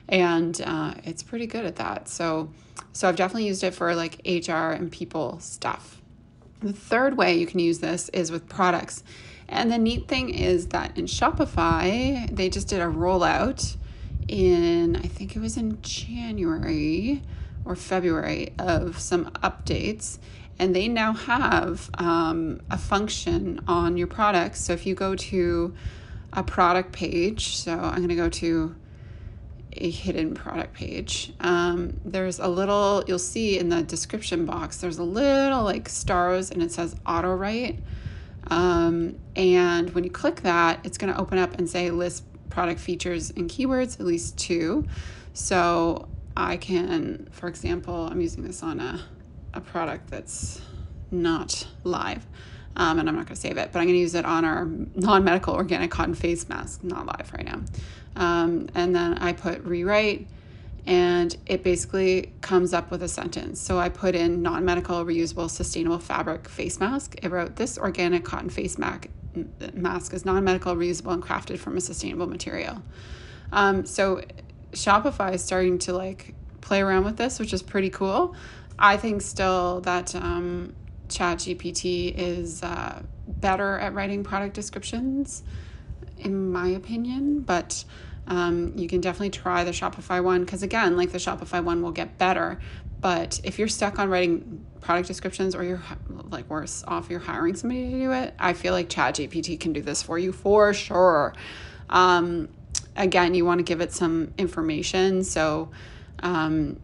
and 0.08 0.60
uh, 0.64 0.94
it's 1.04 1.22
pretty 1.22 1.46
good 1.46 1.64
at 1.64 1.76
that. 1.76 2.08
So, 2.08 2.50
so 2.92 3.08
I've 3.08 3.16
definitely 3.16 3.46
used 3.46 3.62
it 3.62 3.74
for 3.74 3.94
like 3.94 4.20
HR 4.24 4.72
and 4.72 4.90
people 4.90 5.38
stuff. 5.40 6.00
The 6.60 6.72
third 6.72 7.16
way 7.16 7.36
you 7.36 7.46
can 7.46 7.60
use 7.60 7.78
this 7.78 8.08
is 8.10 8.32
with 8.32 8.48
products. 8.48 9.04
And 9.48 9.70
the 9.70 9.78
neat 9.78 10.08
thing 10.08 10.30
is 10.30 10.68
that 10.68 10.98
in 10.98 11.06
Shopify, 11.06 12.34
they 12.34 12.50
just 12.50 12.68
did 12.68 12.80
a 12.80 12.86
rollout 12.86 13.76
in, 14.26 14.96
I 14.96 15.02
think 15.02 15.36
it 15.36 15.40
was 15.40 15.56
in 15.56 15.80
January 15.80 17.22
or 17.64 17.76
February, 17.76 18.52
of 18.58 18.98
some 18.98 19.26
updates. 19.42 20.18
And 20.58 20.74
they 20.74 20.88
now 20.88 21.12
have 21.12 21.88
um, 21.94 22.60
a 22.70 22.76
function 22.76 23.60
on 23.68 23.96
your 23.96 24.08
products. 24.08 24.60
So 24.60 24.72
if 24.72 24.84
you 24.84 24.94
go 24.94 25.14
to 25.14 25.74
a 26.32 26.42
product 26.42 26.92
page, 26.92 27.56
so 27.56 27.72
I'm 27.72 27.96
going 27.96 28.08
to 28.08 28.16
go 28.16 28.28
to 28.28 28.74
a 29.72 29.90
hidden 29.90 30.34
product 30.34 30.74
page. 30.74 31.32
Um, 31.40 32.00
there's 32.04 32.38
a 32.38 32.48
little, 32.48 33.04
you'll 33.06 33.18
see 33.18 33.58
in 33.58 33.68
the 33.68 33.82
description 33.82 34.44
box, 34.46 34.78
there's 34.78 34.98
a 34.98 35.04
little 35.04 35.62
like 35.62 35.88
stars 35.88 36.50
and 36.50 36.62
it 36.62 36.72
says 36.72 36.96
auto 37.06 37.34
write. 37.34 37.78
Um, 38.48 39.18
and 39.36 39.94
when 39.94 40.04
you 40.04 40.10
click 40.10 40.42
that, 40.42 40.80
it's 40.84 40.98
going 40.98 41.12
to 41.12 41.20
open 41.20 41.38
up 41.38 41.58
and 41.58 41.68
say 41.68 41.90
list 41.90 42.24
product 42.50 42.80
features 42.80 43.30
and 43.30 43.48
keywords, 43.48 44.00
at 44.00 44.06
least 44.06 44.38
two. 44.38 44.86
So 45.34 46.08
I 46.36 46.56
can, 46.56 47.28
for 47.30 47.48
example, 47.48 48.08
I'm 48.10 48.20
using 48.20 48.42
this 48.42 48.62
on 48.62 48.80
a, 48.80 49.00
a 49.54 49.60
product 49.60 50.10
that's 50.10 50.60
not 51.10 51.66
live. 51.84 52.26
Um, 52.76 53.00
and 53.00 53.08
I'm 53.08 53.16
not 53.16 53.26
going 53.26 53.34
to 53.34 53.40
save 53.40 53.58
it, 53.58 53.70
but 53.72 53.80
I'm 53.80 53.86
going 53.86 53.96
to 53.96 54.00
use 54.00 54.14
it 54.14 54.24
on 54.24 54.44
our 54.44 54.66
non 54.94 55.24
medical 55.24 55.54
organic 55.54 55.90
cotton 55.90 56.14
face 56.14 56.48
mask, 56.48 56.84
not 56.84 57.06
live 57.06 57.32
right 57.34 57.44
now. 57.44 57.60
Um, 58.18 58.68
and 58.74 58.94
then 58.94 59.14
I 59.14 59.32
put 59.32 59.64
rewrite, 59.64 60.26
and 60.86 61.34
it 61.46 61.62
basically 61.62 62.32
comes 62.40 62.74
up 62.74 62.90
with 62.90 63.02
a 63.02 63.08
sentence. 63.08 63.60
So 63.60 63.78
I 63.78 63.88
put 63.88 64.14
in 64.14 64.42
non 64.42 64.64
medical, 64.64 65.04
reusable, 65.04 65.48
sustainable 65.48 66.00
fabric 66.00 66.48
face 66.48 66.80
mask. 66.80 67.14
It 67.22 67.30
wrote, 67.30 67.56
This 67.56 67.78
organic 67.78 68.24
cotton 68.24 68.50
face 68.50 68.76
mask, 68.76 69.06
mask 69.72 70.12
is 70.12 70.24
non 70.24 70.42
medical, 70.44 70.74
reusable, 70.74 71.12
and 71.12 71.22
crafted 71.22 71.58
from 71.58 71.76
a 71.76 71.80
sustainable 71.80 72.26
material. 72.26 72.82
Um, 73.52 73.86
so 73.86 74.22
Shopify 74.72 75.34
is 75.34 75.44
starting 75.44 75.78
to 75.80 75.92
like 75.92 76.34
play 76.60 76.80
around 76.80 77.04
with 77.04 77.16
this, 77.16 77.38
which 77.38 77.52
is 77.52 77.62
pretty 77.62 77.90
cool. 77.90 78.34
I 78.78 78.96
think 78.96 79.22
still 79.22 79.80
that 79.82 80.14
um, 80.14 80.74
ChatGPT 81.08 82.14
is 82.16 82.62
uh, 82.62 83.02
better 83.26 83.78
at 83.78 83.94
writing 83.94 84.24
product 84.24 84.54
descriptions, 84.54 85.42
in 86.18 86.50
my 86.50 86.68
opinion, 86.68 87.40
but 87.40 87.84
um, 88.28 88.72
you 88.76 88.88
can 88.88 89.00
definitely 89.00 89.30
try 89.30 89.64
the 89.64 89.72
Shopify 89.72 90.22
one 90.22 90.44
because, 90.44 90.62
again, 90.62 90.96
like 90.96 91.10
the 91.12 91.18
Shopify 91.18 91.62
one 91.62 91.82
will 91.82 91.92
get 91.92 92.18
better. 92.18 92.60
But 93.00 93.40
if 93.42 93.58
you're 93.58 93.68
stuck 93.68 93.98
on 93.98 94.10
writing 94.10 94.64
product 94.80 95.08
descriptions 95.08 95.54
or 95.54 95.64
you're 95.64 95.82
like 96.30 96.48
worse 96.48 96.84
off, 96.86 97.10
you're 97.10 97.20
hiring 97.20 97.56
somebody 97.56 97.90
to 97.90 97.98
do 97.98 98.12
it, 98.12 98.34
I 98.38 98.52
feel 98.52 98.72
like 98.72 98.88
ChatGPT 98.88 99.58
can 99.58 99.72
do 99.72 99.80
this 99.80 100.02
for 100.02 100.18
you 100.18 100.32
for 100.32 100.74
sure. 100.74 101.34
Um, 101.88 102.48
again, 102.96 103.34
you 103.34 103.44
want 103.44 103.60
to 103.60 103.64
give 103.64 103.80
it 103.80 103.92
some 103.92 104.34
information. 104.36 105.24
So, 105.24 105.70
um, 106.20 106.78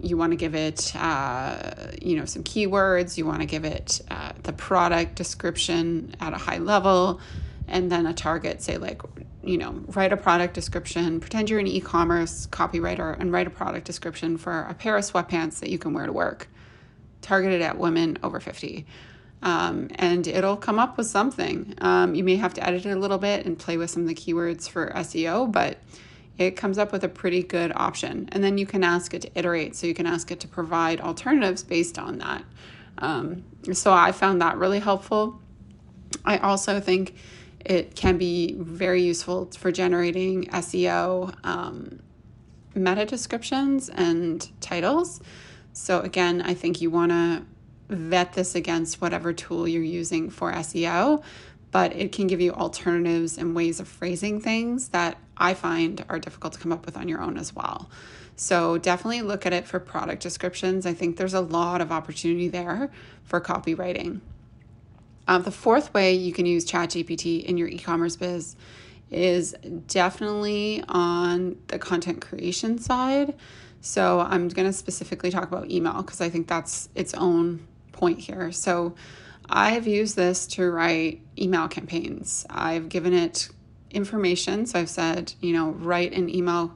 you 0.00 0.16
want 0.16 0.32
to 0.32 0.36
give 0.36 0.54
it, 0.54 0.94
uh, 0.94 1.72
you 2.00 2.16
know, 2.16 2.26
some 2.26 2.42
keywords. 2.42 3.16
You 3.16 3.26
want 3.26 3.40
to 3.40 3.46
give 3.46 3.64
it 3.64 4.00
uh, 4.10 4.32
the 4.42 4.52
product 4.52 5.14
description 5.14 6.14
at 6.20 6.32
a 6.32 6.36
high 6.36 6.58
level, 6.58 7.20
and 7.68 7.90
then 7.90 8.06
a 8.06 8.14
target. 8.14 8.62
Say 8.62 8.76
like, 8.76 9.02
you 9.42 9.58
know, 9.58 9.82
write 9.88 10.12
a 10.12 10.16
product 10.16 10.54
description. 10.54 11.20
Pretend 11.20 11.50
you're 11.50 11.60
an 11.60 11.66
e-commerce 11.66 12.46
copywriter 12.46 13.18
and 13.18 13.32
write 13.32 13.46
a 13.46 13.50
product 13.50 13.86
description 13.86 14.36
for 14.36 14.62
a 14.62 14.74
pair 14.74 14.96
of 14.96 15.04
sweatpants 15.04 15.60
that 15.60 15.70
you 15.70 15.78
can 15.78 15.92
wear 15.92 16.06
to 16.06 16.12
work, 16.12 16.48
targeted 17.22 17.62
at 17.62 17.78
women 17.78 18.18
over 18.22 18.40
fifty. 18.40 18.86
Um, 19.42 19.90
and 19.96 20.26
it'll 20.26 20.56
come 20.56 20.78
up 20.78 20.96
with 20.96 21.06
something. 21.06 21.74
Um, 21.78 22.14
you 22.14 22.24
may 22.24 22.36
have 22.36 22.54
to 22.54 22.66
edit 22.66 22.86
it 22.86 22.96
a 22.96 22.98
little 22.98 23.18
bit 23.18 23.44
and 23.44 23.58
play 23.58 23.76
with 23.76 23.90
some 23.90 24.02
of 24.02 24.08
the 24.08 24.14
keywords 24.14 24.68
for 24.68 24.90
SEO, 24.92 25.52
but 25.52 25.78
it 26.38 26.52
comes 26.52 26.78
up 26.78 26.92
with 26.92 27.04
a 27.04 27.08
pretty 27.08 27.42
good 27.42 27.70
option. 27.76 28.28
And 28.32 28.42
then 28.42 28.56
you 28.56 28.64
can 28.64 28.82
ask 28.82 29.12
it 29.12 29.22
to 29.22 29.30
iterate. 29.38 29.76
So 29.76 29.86
you 29.86 29.92
can 29.92 30.06
ask 30.06 30.30
it 30.30 30.40
to 30.40 30.48
provide 30.48 31.00
alternatives 31.00 31.62
based 31.62 31.98
on 31.98 32.18
that. 32.18 32.42
Um, 32.98 33.44
so 33.72 33.92
I 33.92 34.12
found 34.12 34.40
that 34.40 34.56
really 34.56 34.80
helpful. 34.80 35.40
I 36.24 36.38
also 36.38 36.80
think 36.80 37.14
it 37.64 37.94
can 37.94 38.18
be 38.18 38.54
very 38.58 39.02
useful 39.02 39.50
for 39.56 39.72
generating 39.72 40.44
SEO 40.46 41.34
um, 41.44 42.00
meta 42.74 43.04
descriptions 43.06 43.88
and 43.88 44.48
titles. 44.60 45.20
So 45.72 46.00
again, 46.00 46.42
I 46.42 46.54
think 46.54 46.80
you 46.80 46.90
want 46.90 47.12
to 47.12 47.44
vet 47.88 48.32
this 48.32 48.54
against 48.54 49.00
whatever 49.00 49.32
tool 49.32 49.68
you're 49.68 49.82
using 49.82 50.30
for 50.30 50.52
SEO 50.52 51.22
but 51.74 51.92
it 51.96 52.12
can 52.12 52.28
give 52.28 52.40
you 52.40 52.52
alternatives 52.52 53.36
and 53.36 53.52
ways 53.52 53.80
of 53.80 53.88
phrasing 53.88 54.40
things 54.40 54.90
that 54.90 55.18
I 55.36 55.54
find 55.54 56.04
are 56.08 56.20
difficult 56.20 56.52
to 56.52 56.60
come 56.60 56.70
up 56.70 56.86
with 56.86 56.96
on 56.96 57.08
your 57.08 57.20
own 57.20 57.36
as 57.36 57.52
well. 57.52 57.90
So 58.36 58.78
definitely 58.78 59.22
look 59.22 59.44
at 59.44 59.52
it 59.52 59.66
for 59.66 59.80
product 59.80 60.22
descriptions. 60.22 60.86
I 60.86 60.94
think 60.94 61.16
there's 61.16 61.34
a 61.34 61.40
lot 61.40 61.80
of 61.80 61.90
opportunity 61.90 62.46
there 62.46 62.92
for 63.24 63.40
copywriting. 63.40 64.20
Uh, 65.26 65.38
the 65.38 65.50
fourth 65.50 65.92
way 65.94 66.14
you 66.14 66.32
can 66.32 66.46
use 66.46 66.64
ChatGPT 66.64 67.44
in 67.44 67.56
your 67.56 67.68
e 67.68 67.78
commerce 67.78 68.16
biz 68.16 68.56
is 69.10 69.54
definitely 69.86 70.82
on 70.88 71.56
the 71.68 71.78
content 71.78 72.20
creation 72.20 72.78
side. 72.78 73.34
So 73.80 74.20
I'm 74.20 74.48
going 74.48 74.66
to 74.66 74.72
specifically 74.72 75.30
talk 75.30 75.44
about 75.44 75.70
email 75.70 76.02
because 76.02 76.20
I 76.20 76.30
think 76.30 76.48
that's 76.48 76.88
its 76.94 77.14
own 77.14 77.66
point 77.92 78.18
here. 78.18 78.50
So 78.50 78.94
I've 79.48 79.86
used 79.86 80.16
this 80.16 80.46
to 80.48 80.70
write 80.70 81.20
email 81.38 81.68
campaigns. 81.68 82.46
I've 82.48 82.88
given 82.88 83.12
it 83.12 83.50
information. 83.90 84.66
So 84.66 84.80
I've 84.80 84.90
said, 84.90 85.34
you 85.40 85.52
know, 85.52 85.70
write 85.70 86.12
an 86.12 86.34
email 86.34 86.74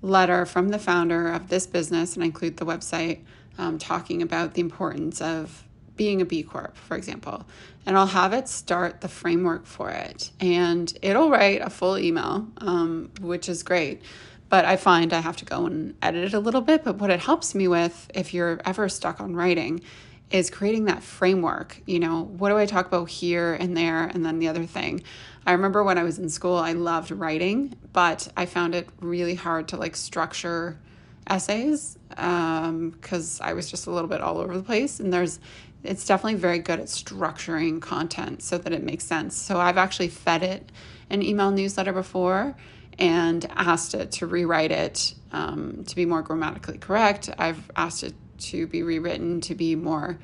letter 0.00 0.46
from 0.46 0.68
the 0.68 0.78
founder 0.78 1.28
of 1.28 1.48
this 1.48 1.66
business, 1.66 2.14
and 2.14 2.22
I 2.22 2.26
include 2.26 2.56
the 2.56 2.64
website 2.64 3.20
um, 3.58 3.78
talking 3.78 4.22
about 4.22 4.54
the 4.54 4.60
importance 4.60 5.20
of 5.20 5.64
being 5.98 6.22
a 6.22 6.24
B 6.24 6.42
Corp, 6.42 6.74
for 6.76 6.96
example. 6.96 7.44
And 7.84 7.98
I'll 7.98 8.06
have 8.06 8.32
it 8.32 8.48
start 8.48 9.02
the 9.02 9.08
framework 9.08 9.66
for 9.66 9.90
it. 9.90 10.30
And 10.40 10.96
it'll 11.02 11.28
write 11.28 11.60
a 11.60 11.68
full 11.68 11.98
email, 11.98 12.48
um, 12.58 13.10
which 13.20 13.50
is 13.50 13.62
great. 13.62 14.00
But 14.48 14.64
I 14.64 14.76
find 14.76 15.12
I 15.12 15.20
have 15.20 15.36
to 15.36 15.44
go 15.44 15.66
and 15.66 15.94
edit 16.00 16.24
it 16.24 16.32
a 16.32 16.38
little 16.38 16.62
bit. 16.62 16.84
But 16.84 16.96
what 16.96 17.10
it 17.10 17.20
helps 17.20 17.54
me 17.54 17.68
with, 17.68 18.10
if 18.14 18.32
you're 18.32 18.60
ever 18.64 18.88
stuck 18.88 19.20
on 19.20 19.36
writing, 19.36 19.82
is 20.30 20.48
creating 20.50 20.86
that 20.86 21.02
framework. 21.02 21.82
You 21.86 21.98
know, 21.98 22.24
what 22.24 22.48
do 22.50 22.56
I 22.56 22.66
talk 22.66 22.86
about 22.86 23.08
here 23.08 23.54
and 23.54 23.76
there 23.76 24.04
and 24.04 24.24
then 24.24 24.38
the 24.38 24.48
other 24.48 24.64
thing? 24.64 25.02
I 25.46 25.52
remember 25.52 25.82
when 25.82 25.96
I 25.98 26.02
was 26.02 26.18
in 26.18 26.28
school, 26.28 26.56
I 26.56 26.72
loved 26.72 27.10
writing, 27.10 27.74
but 27.92 28.28
I 28.36 28.44
found 28.46 28.74
it 28.74 28.88
really 29.00 29.34
hard 29.34 29.68
to 29.68 29.76
like 29.76 29.96
structure 29.96 30.78
essays 31.26 31.96
because 32.10 33.40
um, 33.40 33.46
I 33.46 33.52
was 33.54 33.70
just 33.70 33.86
a 33.86 33.90
little 33.90 34.08
bit 34.08 34.20
all 34.20 34.38
over 34.38 34.56
the 34.56 34.62
place. 34.62 35.00
And 35.00 35.12
there's, 35.12 35.40
it's 35.84 36.06
definitely 36.06 36.38
very 36.38 36.58
good 36.58 36.80
at 36.80 36.86
structuring 36.86 37.80
content 37.80 38.42
so 38.42 38.58
that 38.58 38.72
it 38.72 38.82
makes 38.82 39.04
sense. 39.04 39.36
So 39.36 39.58
I've 39.58 39.78
actually 39.78 40.08
fed 40.08 40.42
it 40.42 40.70
an 41.10 41.22
email 41.22 41.50
newsletter 41.50 41.92
before 41.92 42.56
and 42.98 43.46
asked 43.54 43.94
it 43.94 44.12
to 44.12 44.26
rewrite 44.26 44.72
it 44.72 45.14
um, 45.32 45.84
to 45.86 45.94
be 45.94 46.04
more 46.04 46.22
grammatically 46.22 46.78
correct. 46.78 47.30
I've 47.38 47.70
asked 47.76 48.02
it 48.02 48.14
to 48.38 48.66
be 48.66 48.82
rewritten 48.82 49.40
to 49.42 49.54
be 49.54 49.76
more 49.76 50.18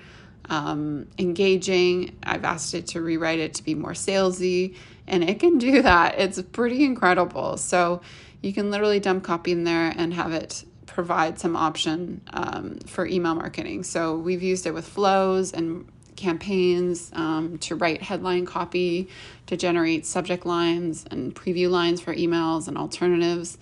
um, 0.49 1.07
engaging. 1.19 2.17
I've 2.23 2.45
asked 2.45 2.75
it 2.75 2.89
to 2.89 3.01
rewrite 3.01 3.39
it 3.39 3.55
to 3.55 3.65
be 3.65 3.75
more 3.75 3.93
salesy, 3.93 4.77
and 5.07 5.25
it 5.25 5.41
can 5.41 5.59
do 5.59 5.83
that. 5.83 6.19
It's 6.19 6.41
pretty 6.43 6.85
incredible. 6.85 7.57
So 7.57 8.03
you 8.43 8.53
can 8.53 8.71
literally 8.71 9.01
dump 9.01 9.25
copy 9.25 9.53
in 9.53 9.65
there 9.65 9.95
and 9.97 10.13
have 10.13 10.33
it 10.33 10.65
provide 10.95 11.41
some 11.41 11.57
option 11.57 12.21
um, 12.33 12.79
for 12.87 13.05
email 13.05 13.35
marketing. 13.35 13.83
So 13.83 14.17
we've 14.17 14.45
used 14.45 14.65
it 14.65 14.73
with 14.73 14.87
flows 14.87 15.53
and 15.53 15.91
campaigns 16.15 17.11
um, 17.15 17.59
to 17.59 17.75
write 17.75 18.01
headline 18.01 18.47
copy, 18.47 19.09
to 19.47 19.57
generate 19.57 20.07
subject 20.07 20.47
lines 20.47 21.05
and 21.11 21.35
preview 21.35 21.69
lines 21.69 22.01
for 22.01 22.15
emails 22.15 22.69
and 22.69 22.79
alternatives. 22.79 23.59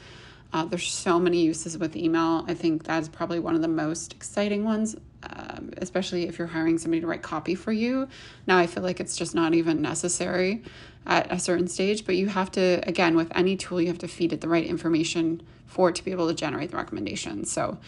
Uh, 0.53 0.67
there's 0.67 0.93
so 0.93 1.19
many 1.19 1.41
uses 1.41 1.79
with 1.79 1.97
email. 1.97 2.45
I 2.47 2.53
think 2.53 2.85
that's 2.85 3.09
probably 3.09 3.39
one 3.39 3.55
of 3.55 3.63
the 3.63 3.69
most 3.69 4.13
exciting 4.13 4.65
ones, 4.65 4.95
um, 5.23 5.71
especially 5.79 6.29
if 6.29 6.39
you're 6.39 6.47
hiring 6.47 6.77
somebody 6.77 7.01
to 7.01 7.07
write 7.07 7.23
copy 7.23 7.55
for 7.55 7.73
you. 7.73 8.07
Now, 8.47 8.59
I 8.59 8.67
feel 8.67 8.83
like 8.83 9.01
it's 9.01 9.17
just 9.17 9.35
not 9.35 9.55
even 9.55 9.81
necessary 9.81 10.63
at 11.07 11.31
a 11.33 11.39
certain 11.39 11.69
stage, 11.69 12.07
but 12.07 12.17
you 12.17 12.29
have 12.29 12.51
to, 12.53 12.81
again, 12.87 13.17
with 13.17 13.31
any 13.35 13.57
tool, 13.57 13.81
you 13.81 13.89
have 13.89 13.99
to 13.99 14.09
feed 14.09 14.33
it 14.33 14.41
the 14.41 14.49
right 14.49 14.65
information 14.65 15.43
for 15.67 15.89
it 15.89 15.95
to 15.97 16.05
be 16.05 16.11
able 16.11 16.29
to 16.29 16.35
generate 16.35 16.71
the 16.71 16.77
recommendations. 16.77 17.51
So 17.51 17.79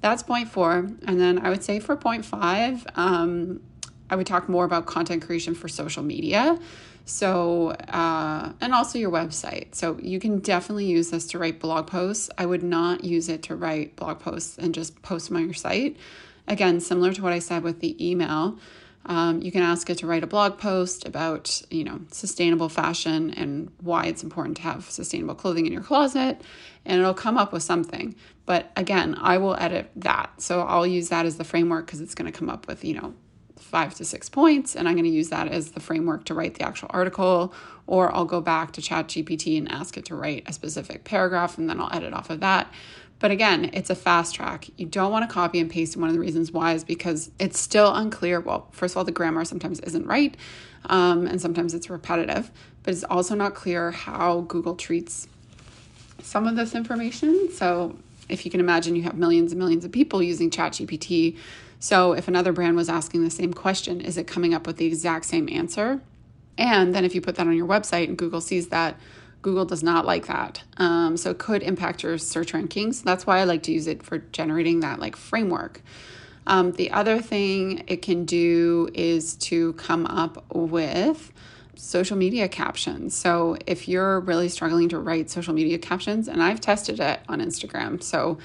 that's 0.00 0.22
point 0.22 0.48
four. 0.48 0.90
And 1.06 1.20
then 1.20 1.38
I 1.38 1.50
would 1.50 1.62
say 1.62 1.80
for 1.80 1.96
point 1.96 2.24
five, 2.24 2.86
um, 2.94 3.60
I 4.10 4.16
would 4.16 4.26
talk 4.26 4.48
more 4.48 4.64
about 4.64 4.86
content 4.86 5.24
creation 5.24 5.54
for 5.54 5.68
social 5.68 6.02
media. 6.02 6.58
So, 7.06 7.70
uh, 7.70 8.52
and 8.62 8.72
also 8.72 8.98
your 8.98 9.10
website. 9.10 9.74
So, 9.74 9.98
you 10.00 10.18
can 10.18 10.38
definitely 10.38 10.86
use 10.86 11.10
this 11.10 11.26
to 11.28 11.38
write 11.38 11.60
blog 11.60 11.86
posts. 11.86 12.30
I 12.38 12.46
would 12.46 12.62
not 12.62 13.04
use 13.04 13.28
it 13.28 13.42
to 13.44 13.56
write 13.56 13.94
blog 13.94 14.20
posts 14.20 14.56
and 14.56 14.74
just 14.74 15.02
post 15.02 15.28
them 15.28 15.36
on 15.36 15.44
your 15.44 15.52
site. 15.52 15.98
Again, 16.48 16.80
similar 16.80 17.12
to 17.12 17.22
what 17.22 17.32
I 17.32 17.40
said 17.40 17.62
with 17.62 17.80
the 17.80 17.94
email, 18.02 18.58
um, 19.06 19.42
you 19.42 19.52
can 19.52 19.62
ask 19.62 19.88
it 19.90 19.98
to 19.98 20.06
write 20.06 20.24
a 20.24 20.26
blog 20.26 20.58
post 20.58 21.06
about, 21.06 21.62
you 21.70 21.84
know, 21.84 22.00
sustainable 22.10 22.68
fashion 22.68 23.32
and 23.34 23.70
why 23.80 24.06
it's 24.06 24.22
important 24.22 24.56
to 24.56 24.62
have 24.62 24.90
sustainable 24.90 25.34
clothing 25.34 25.66
in 25.66 25.72
your 25.72 25.82
closet, 25.82 26.40
and 26.84 27.00
it'll 27.00 27.14
come 27.14 27.36
up 27.36 27.52
with 27.52 27.62
something. 27.62 28.14
But 28.46 28.70
again, 28.76 29.16
I 29.20 29.38
will 29.38 29.56
edit 29.56 29.90
that. 29.96 30.40
So 30.40 30.62
I'll 30.62 30.86
use 30.86 31.08
that 31.10 31.26
as 31.26 31.36
the 31.36 31.44
framework 31.44 31.86
because 31.86 32.00
it's 32.00 32.14
going 32.14 32.30
to 32.30 32.38
come 32.38 32.50
up 32.50 32.66
with, 32.66 32.84
you 32.84 32.94
know, 32.94 33.14
five 33.58 33.94
to 33.94 34.04
six 34.04 34.28
points, 34.28 34.76
and 34.76 34.88
I'm 34.88 34.94
going 34.94 35.04
to 35.04 35.10
use 35.10 35.30
that 35.30 35.48
as 35.48 35.72
the 35.72 35.80
framework 35.80 36.24
to 36.26 36.34
write 36.34 36.54
the 36.54 36.64
actual 36.64 36.90
article. 36.92 37.54
Or 37.86 38.14
I'll 38.14 38.24
go 38.24 38.40
back 38.40 38.72
to 38.72 38.80
ChatGPT 38.80 39.58
and 39.58 39.70
ask 39.70 39.98
it 39.98 40.06
to 40.06 40.14
write 40.14 40.44
a 40.46 40.52
specific 40.54 41.04
paragraph, 41.04 41.58
and 41.58 41.68
then 41.68 41.80
I'll 41.80 41.92
edit 41.92 42.14
off 42.14 42.30
of 42.30 42.40
that. 42.40 42.72
But 43.24 43.30
again, 43.30 43.70
it's 43.72 43.88
a 43.88 43.94
fast 43.94 44.34
track. 44.34 44.68
You 44.76 44.84
don't 44.84 45.10
want 45.10 45.26
to 45.26 45.32
copy 45.32 45.58
and 45.58 45.70
paste. 45.70 45.94
And 45.94 46.02
one 46.02 46.10
of 46.10 46.14
the 46.14 46.20
reasons 46.20 46.52
why 46.52 46.74
is 46.74 46.84
because 46.84 47.30
it's 47.38 47.58
still 47.58 47.94
unclear. 47.94 48.38
Well, 48.38 48.68
first 48.70 48.92
of 48.92 48.98
all, 48.98 49.04
the 49.04 49.12
grammar 49.12 49.46
sometimes 49.46 49.80
isn't 49.80 50.06
right, 50.06 50.36
um, 50.90 51.26
and 51.26 51.40
sometimes 51.40 51.72
it's 51.72 51.88
repetitive, 51.88 52.50
but 52.82 52.92
it's 52.92 53.02
also 53.02 53.34
not 53.34 53.54
clear 53.54 53.92
how 53.92 54.42
Google 54.42 54.74
treats 54.76 55.26
some 56.20 56.46
of 56.46 56.56
this 56.56 56.74
information. 56.74 57.50
So 57.50 57.96
if 58.28 58.44
you 58.44 58.50
can 58.50 58.60
imagine, 58.60 58.94
you 58.94 59.04
have 59.04 59.16
millions 59.16 59.52
and 59.52 59.58
millions 59.58 59.86
of 59.86 59.90
people 59.90 60.22
using 60.22 60.50
ChatGPT 60.50 61.38
so 61.80 62.12
if 62.12 62.28
another 62.28 62.52
brand 62.52 62.76
was 62.76 62.90
asking 62.90 63.24
the 63.24 63.30
same 63.30 63.54
question, 63.54 64.02
is 64.02 64.18
it 64.18 64.26
coming 64.26 64.52
up 64.52 64.66
with 64.66 64.76
the 64.76 64.84
exact 64.84 65.24
same 65.24 65.48
answer? 65.50 66.00
And 66.56 66.94
then 66.94 67.04
if 67.04 67.14
you 67.14 67.20
put 67.20 67.36
that 67.36 67.46
on 67.46 67.56
your 67.56 67.66
website 67.66 68.08
and 68.08 68.16
Google 68.16 68.40
sees 68.40 68.68
that, 68.68 68.98
Google 69.44 69.66
does 69.66 69.82
not 69.82 70.06
like 70.06 70.26
that. 70.26 70.62
Um, 70.78 71.18
so 71.18 71.30
it 71.30 71.38
could 71.38 71.62
impact 71.62 72.02
your 72.02 72.16
search 72.16 72.54
rankings. 72.54 73.02
That's 73.02 73.26
why 73.26 73.40
I 73.40 73.44
like 73.44 73.62
to 73.64 73.72
use 73.72 73.86
it 73.86 74.02
for 74.02 74.18
generating 74.32 74.80
that 74.80 74.98
like 74.98 75.16
framework. 75.16 75.82
Um, 76.46 76.72
the 76.72 76.90
other 76.90 77.20
thing 77.20 77.84
it 77.86 78.00
can 78.00 78.24
do 78.24 78.88
is 78.94 79.34
to 79.48 79.74
come 79.74 80.06
up 80.06 80.42
with 80.50 81.30
social 81.76 82.16
media 82.16 82.48
captions. 82.48 83.14
So 83.14 83.58
if 83.66 83.86
you're 83.86 84.20
really 84.20 84.48
struggling 84.48 84.88
to 84.88 84.98
write 84.98 85.28
social 85.28 85.52
media 85.52 85.76
captions, 85.76 86.26
and 86.26 86.42
I've 86.42 86.62
tested 86.62 86.98
it 86.98 87.20
on 87.28 87.40
Instagram, 87.40 88.02
so 88.02 88.38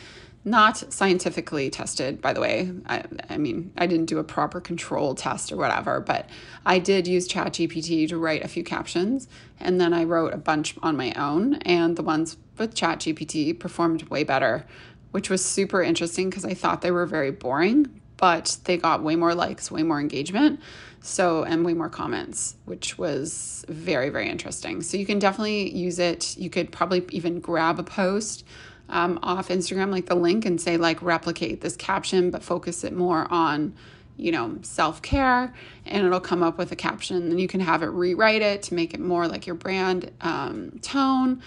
not 0.50 0.78
scientifically 0.92 1.70
tested, 1.70 2.22
by 2.22 2.34
the 2.34 2.42
way. 2.42 2.72
I, 2.88 3.04
I 3.30 3.38
mean, 3.38 3.72
I 3.78 3.86
didn't 3.88 4.08
do 4.08 4.18
a 4.18 4.24
proper 4.24 4.60
control 4.60 5.16
test 5.16 5.52
or 5.52 5.58
whatever, 5.58 6.00
but 6.00 6.28
I 6.66 6.80
did 6.80 7.08
use 7.08 7.28
ChatGPT 7.28 8.10
to 8.10 8.18
write 8.18 8.44
a 8.44 8.48
few 8.48 8.64
captions, 8.64 9.28
and 9.60 9.80
then 9.80 9.94
I 9.94 10.04
wrote 10.04 10.34
a 10.34 10.38
bunch 10.38 10.76
on 10.82 10.98
my 10.98 11.14
own, 11.14 11.56
and 11.56 11.96
the 11.96 12.04
ones 12.04 12.38
with 12.58 12.74
ChatGPT 12.74 13.58
performed 13.58 14.04
way 14.10 14.24
better, 14.24 14.66
which 15.12 15.30
was 15.30 15.46
super 15.46 15.82
interesting 15.82 16.30
because 16.30 16.46
I 16.46 16.54
thought 16.54 16.82
they 16.82 16.92
were 16.92 17.06
very 17.06 17.32
boring, 17.32 18.02
but 18.18 18.58
they 18.66 18.78
got 18.78 19.04
way 19.04 19.16
more 19.16 19.36
likes, 19.36 19.72
way 19.72 19.84
more 19.84 20.00
engagement. 20.00 20.60
So, 21.02 21.46
and 21.46 21.64
way 21.64 21.74
more 21.74 21.88
comments, 21.88 22.56
which 22.66 22.98
was 22.98 23.64
very, 23.70 24.10
very 24.10 24.28
interesting. 24.28 24.82
So, 24.82 24.98
you 24.98 25.06
can 25.06 25.18
definitely 25.18 25.74
use 25.74 25.98
it. 25.98 26.38
You 26.38 26.50
could 26.50 26.74
probably 26.74 27.06
even 27.12 27.40
grab 27.40 27.80
a 27.80 27.84
post 27.84 28.44
um, 28.90 29.20
off 29.24 29.50
Instagram, 29.50 29.92
like 29.92 30.08
the 30.08 30.16
link, 30.16 30.46
and 30.46 30.60
say, 30.60 30.78
like, 30.78 31.02
replicate 31.02 31.62
this 31.62 31.76
caption, 31.76 32.32
but 32.32 32.44
focus 32.44 32.84
it 32.84 32.94
more 32.94 33.28
on, 33.32 33.74
you 34.18 34.32
know, 34.32 34.58
self 34.62 35.02
care, 35.02 35.54
and 35.86 36.06
it'll 36.06 36.20
come 36.20 36.44
up 36.44 36.58
with 36.58 36.72
a 36.72 36.76
caption. 36.76 37.18
And 37.32 37.40
you 37.40 37.48
can 37.48 37.60
have 37.60 37.84
it 37.84 37.88
rewrite 37.88 38.42
it 38.42 38.64
to 38.64 38.74
make 38.74 38.94
it 38.94 39.00
more 39.00 39.28
like 39.28 39.46
your 39.46 39.56
brand 39.56 40.12
um, 40.22 40.80
tone. 40.82 41.42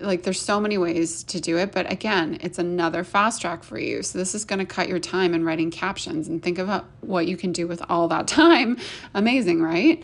Like 0.00 0.22
there's 0.22 0.40
so 0.40 0.58
many 0.58 0.78
ways 0.78 1.22
to 1.24 1.40
do 1.40 1.58
it 1.58 1.70
but 1.70 1.92
again 1.92 2.38
it's 2.40 2.58
another 2.58 3.04
fast 3.04 3.40
track 3.42 3.62
for 3.62 3.78
you. 3.78 4.02
So 4.02 4.18
this 4.18 4.34
is 4.34 4.44
going 4.44 4.58
to 4.58 4.64
cut 4.64 4.88
your 4.88 4.98
time 4.98 5.32
in 5.32 5.44
writing 5.44 5.70
captions 5.70 6.26
and 6.26 6.42
think 6.42 6.58
about 6.58 6.86
what 7.02 7.26
you 7.26 7.36
can 7.36 7.52
do 7.52 7.68
with 7.68 7.82
all 7.88 8.08
that 8.08 8.26
time. 8.26 8.78
Amazing 9.14 9.62
right 9.62 10.02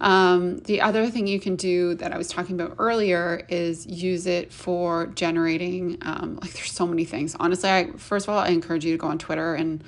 um, 0.00 0.58
the 0.58 0.80
other 0.80 1.10
thing 1.10 1.26
you 1.26 1.40
can 1.40 1.56
do 1.56 1.94
that 1.94 2.12
I 2.12 2.18
was 2.18 2.28
talking 2.28 2.58
about 2.60 2.76
earlier 2.78 3.44
is 3.48 3.86
use 3.86 4.26
it 4.26 4.52
for 4.52 5.06
generating. 5.08 5.98
Um, 6.02 6.38
like, 6.40 6.52
there's 6.52 6.72
so 6.72 6.86
many 6.86 7.04
things. 7.04 7.34
Honestly, 7.38 7.68
I 7.68 7.90
first 7.96 8.26
of 8.26 8.34
all, 8.34 8.38
I 8.38 8.48
encourage 8.48 8.84
you 8.84 8.92
to 8.92 8.98
go 8.98 9.08
on 9.08 9.18
Twitter 9.18 9.54
and 9.54 9.82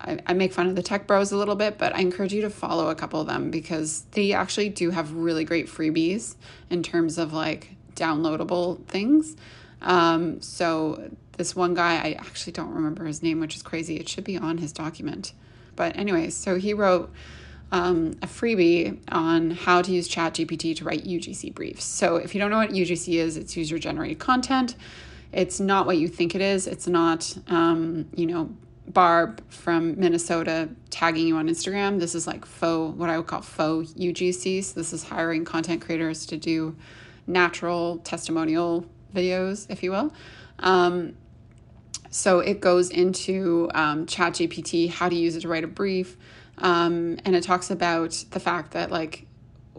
I, 0.00 0.18
I 0.26 0.32
make 0.34 0.52
fun 0.52 0.66
of 0.68 0.76
the 0.76 0.82
tech 0.82 1.06
bros 1.06 1.32
a 1.32 1.36
little 1.36 1.56
bit, 1.56 1.78
but 1.78 1.94
I 1.94 2.00
encourage 2.00 2.32
you 2.32 2.42
to 2.42 2.50
follow 2.50 2.90
a 2.90 2.94
couple 2.94 3.20
of 3.20 3.26
them 3.26 3.50
because 3.50 4.04
they 4.12 4.32
actually 4.32 4.68
do 4.68 4.90
have 4.90 5.12
really 5.12 5.44
great 5.44 5.66
freebies 5.66 6.36
in 6.70 6.82
terms 6.82 7.18
of 7.18 7.32
like 7.32 7.70
downloadable 7.96 8.84
things. 8.86 9.36
Um, 9.80 10.40
so 10.40 11.10
this 11.36 11.56
one 11.56 11.74
guy, 11.74 11.94
I 11.94 12.12
actually 12.18 12.52
don't 12.52 12.72
remember 12.72 13.04
his 13.04 13.22
name, 13.22 13.40
which 13.40 13.56
is 13.56 13.62
crazy. 13.62 13.96
It 13.96 14.08
should 14.08 14.24
be 14.24 14.36
on 14.36 14.58
his 14.58 14.72
document. 14.72 15.32
But 15.74 15.96
anyways, 15.96 16.36
so 16.36 16.56
he 16.56 16.74
wrote 16.74 17.12
um, 17.70 18.12
a 18.22 18.26
freebie 18.26 18.98
on 19.10 19.50
how 19.50 19.82
to 19.82 19.92
use 19.92 20.08
ChatGPT 20.08 20.76
to 20.76 20.84
write 20.84 21.04
UGC 21.04 21.54
briefs. 21.54 21.84
So 21.84 22.16
if 22.16 22.34
you 22.34 22.40
don't 22.40 22.50
know 22.50 22.58
what 22.58 22.70
UGC 22.70 23.14
is, 23.14 23.36
it's 23.36 23.56
user 23.56 23.78
generated 23.78 24.18
content. 24.18 24.74
It's 25.32 25.60
not 25.60 25.86
what 25.86 25.98
you 25.98 26.08
think 26.08 26.34
it 26.34 26.40
is. 26.40 26.66
It's 26.66 26.86
not, 26.86 27.36
um, 27.48 28.08
you 28.14 28.26
know, 28.26 28.50
Barb 28.86 29.42
from 29.50 30.00
Minnesota 30.00 30.70
tagging 30.88 31.26
you 31.26 31.36
on 31.36 31.48
Instagram. 31.48 32.00
This 32.00 32.14
is 32.14 32.26
like 32.26 32.46
faux, 32.46 32.96
what 32.96 33.10
I 33.10 33.18
would 33.18 33.26
call 33.26 33.42
faux 33.42 33.92
UGC. 33.92 34.64
So 34.64 34.80
this 34.80 34.94
is 34.94 35.04
hiring 35.04 35.44
content 35.44 35.82
creators 35.82 36.24
to 36.26 36.38
do 36.38 36.74
natural 37.26 37.98
testimonial 37.98 38.86
videos, 39.14 39.66
if 39.68 39.82
you 39.82 39.90
will. 39.90 40.12
Um, 40.60 41.16
so 42.10 42.40
it 42.40 42.60
goes 42.60 42.90
into 42.90 43.70
um, 43.74 44.06
ChatGPT, 44.06 44.90
how 44.90 45.08
to 45.08 45.14
use 45.14 45.36
it 45.36 45.40
to 45.40 45.48
write 45.48 45.64
a 45.64 45.68
brief, 45.68 46.16
um, 46.60 47.18
and 47.24 47.34
it 47.34 47.42
talks 47.42 47.70
about 47.70 48.24
the 48.30 48.40
fact 48.40 48.72
that 48.72 48.90
like 48.90 49.26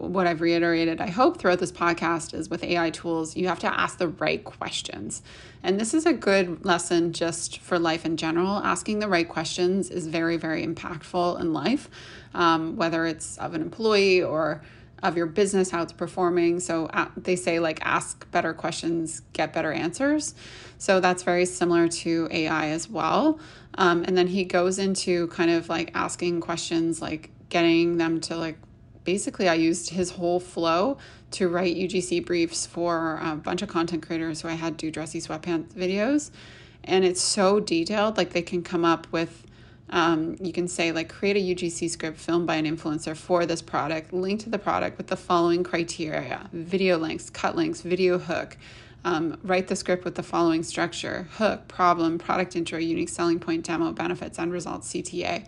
what 0.00 0.26
I've 0.26 0.40
reiterated, 0.40 1.00
I 1.00 1.08
hope 1.10 1.38
throughout 1.38 1.58
this 1.58 1.72
podcast 1.72 2.32
is 2.32 2.48
with 2.48 2.64
AI 2.64 2.90
tools, 2.90 3.36
you 3.36 3.48
have 3.48 3.58
to 3.60 3.66
ask 3.66 3.98
the 3.98 4.08
right 4.08 4.42
questions. 4.42 5.22
And 5.62 5.78
this 5.78 5.92
is 5.92 6.06
a 6.06 6.12
good 6.12 6.64
lesson 6.64 7.12
just 7.12 7.58
for 7.58 7.78
life 7.78 8.06
in 8.06 8.16
general. 8.16 8.56
Asking 8.64 9.00
the 9.00 9.08
right 9.08 9.28
questions 9.28 9.90
is 9.90 10.06
very, 10.06 10.38
very 10.38 10.66
impactful 10.66 11.38
in 11.38 11.52
life, 11.52 11.90
um, 12.32 12.76
whether 12.76 13.04
it's 13.04 13.36
of 13.38 13.54
an 13.54 13.60
employee 13.60 14.22
or 14.22 14.62
of 15.02 15.16
your 15.16 15.26
business, 15.26 15.70
how 15.70 15.82
it's 15.82 15.92
performing. 15.92 16.60
So 16.60 16.86
uh, 16.86 17.08
they 17.16 17.36
say, 17.36 17.58
like, 17.58 17.78
ask 17.82 18.30
better 18.30 18.52
questions, 18.52 19.22
get 19.32 19.52
better 19.52 19.72
answers. 19.72 20.34
So 20.78 21.00
that's 21.00 21.22
very 21.22 21.46
similar 21.46 21.88
to 21.88 22.28
AI 22.30 22.68
as 22.68 22.88
well. 22.88 23.38
Um, 23.74 24.04
and 24.04 24.16
then 24.16 24.26
he 24.26 24.44
goes 24.44 24.78
into 24.78 25.28
kind 25.28 25.50
of 25.50 25.68
like 25.68 25.90
asking 25.94 26.40
questions, 26.40 27.00
like 27.00 27.30
getting 27.48 27.98
them 27.98 28.20
to, 28.22 28.36
like, 28.36 28.58
basically, 29.04 29.48
I 29.48 29.54
used 29.54 29.90
his 29.90 30.10
whole 30.10 30.40
flow 30.40 30.98
to 31.32 31.48
write 31.48 31.76
UGC 31.76 32.26
briefs 32.26 32.66
for 32.66 33.18
a 33.22 33.36
bunch 33.36 33.62
of 33.62 33.68
content 33.68 34.06
creators 34.06 34.42
who 34.42 34.48
I 34.48 34.52
had 34.54 34.76
do 34.76 34.90
dressy 34.90 35.20
sweatpants 35.20 35.72
videos. 35.72 36.30
And 36.84 37.04
it's 37.04 37.20
so 37.20 37.60
detailed, 37.60 38.16
like, 38.16 38.30
they 38.30 38.42
can 38.42 38.62
come 38.62 38.84
up 38.84 39.06
with 39.12 39.46
um, 39.90 40.36
you 40.40 40.52
can 40.52 40.68
say 40.68 40.92
like 40.92 41.08
create 41.08 41.36
a 41.36 41.40
UGC 41.40 41.90
script 41.90 42.16
filmed 42.18 42.46
by 42.46 42.56
an 42.56 42.64
influencer 42.64 43.16
for 43.16 43.44
this 43.44 43.60
product, 43.60 44.12
link 44.12 44.40
to 44.40 44.50
the 44.50 44.58
product 44.58 44.96
with 44.96 45.08
the 45.08 45.16
following 45.16 45.64
criteria: 45.64 46.48
video 46.52 46.96
links, 46.96 47.28
cut 47.28 47.56
links, 47.56 47.82
video 47.82 48.18
hook. 48.18 48.56
Um, 49.02 49.38
write 49.42 49.68
the 49.68 49.76
script 49.76 50.04
with 50.04 50.14
the 50.14 50.22
following 50.22 50.62
structure: 50.62 51.26
hook, 51.32 51.66
problem, 51.66 52.18
product 52.18 52.54
intro, 52.54 52.78
unique 52.78 53.08
selling 53.08 53.40
point, 53.40 53.64
demo, 53.64 53.92
benefits, 53.92 54.38
end 54.38 54.52
results, 54.52 54.92
CTA. 54.92 55.46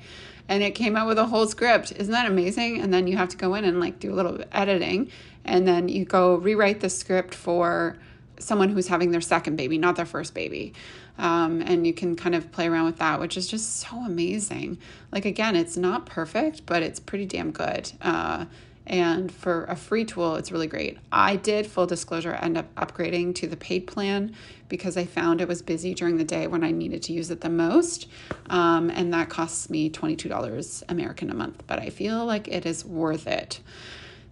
And 0.48 0.62
it 0.62 0.72
came 0.72 0.96
out 0.96 1.06
with 1.06 1.18
a 1.18 1.26
whole 1.26 1.46
script. 1.46 1.92
Isn't 1.92 2.12
that 2.12 2.26
amazing? 2.26 2.80
And 2.80 2.92
then 2.92 3.06
you 3.06 3.16
have 3.16 3.28
to 3.28 3.36
go 3.36 3.54
in 3.54 3.64
and 3.64 3.78
like 3.78 4.00
do 4.00 4.12
a 4.12 4.16
little 4.16 4.42
editing, 4.50 5.10
and 5.44 5.68
then 5.68 5.88
you 5.88 6.04
go 6.04 6.34
rewrite 6.34 6.80
the 6.80 6.90
script 6.90 7.32
for 7.32 7.96
someone 8.40 8.70
who's 8.70 8.88
having 8.88 9.12
their 9.12 9.20
second 9.20 9.54
baby, 9.56 9.78
not 9.78 9.94
their 9.94 10.06
first 10.06 10.34
baby. 10.34 10.72
Um, 11.18 11.60
and 11.60 11.86
you 11.86 11.92
can 11.92 12.16
kind 12.16 12.34
of 12.34 12.50
play 12.52 12.66
around 12.66 12.86
with 12.86 12.98
that, 12.98 13.20
which 13.20 13.36
is 13.36 13.46
just 13.46 13.78
so 13.80 13.96
amazing. 13.98 14.78
Like, 15.10 15.24
again, 15.24 15.56
it's 15.56 15.76
not 15.76 16.06
perfect, 16.06 16.64
but 16.66 16.82
it's 16.82 16.98
pretty 16.98 17.26
damn 17.26 17.50
good. 17.50 17.92
Uh, 18.00 18.46
and 18.86 19.30
for 19.30 19.64
a 19.66 19.76
free 19.76 20.04
tool, 20.04 20.34
it's 20.34 20.50
really 20.50 20.66
great. 20.66 20.98
I 21.12 21.36
did, 21.36 21.66
full 21.66 21.86
disclosure, 21.86 22.32
end 22.34 22.58
up 22.58 22.74
upgrading 22.74 23.36
to 23.36 23.46
the 23.46 23.56
paid 23.56 23.86
plan 23.86 24.34
because 24.68 24.96
I 24.96 25.04
found 25.04 25.40
it 25.40 25.46
was 25.46 25.62
busy 25.62 25.94
during 25.94 26.16
the 26.16 26.24
day 26.24 26.46
when 26.46 26.64
I 26.64 26.72
needed 26.72 27.02
to 27.04 27.12
use 27.12 27.30
it 27.30 27.42
the 27.42 27.48
most. 27.48 28.08
Um, 28.50 28.90
and 28.90 29.12
that 29.12 29.28
costs 29.28 29.70
me 29.70 29.88
$22 29.88 30.82
American 30.88 31.30
a 31.30 31.34
month, 31.34 31.62
but 31.66 31.78
I 31.78 31.90
feel 31.90 32.24
like 32.24 32.48
it 32.48 32.66
is 32.66 32.84
worth 32.84 33.26
it. 33.26 33.60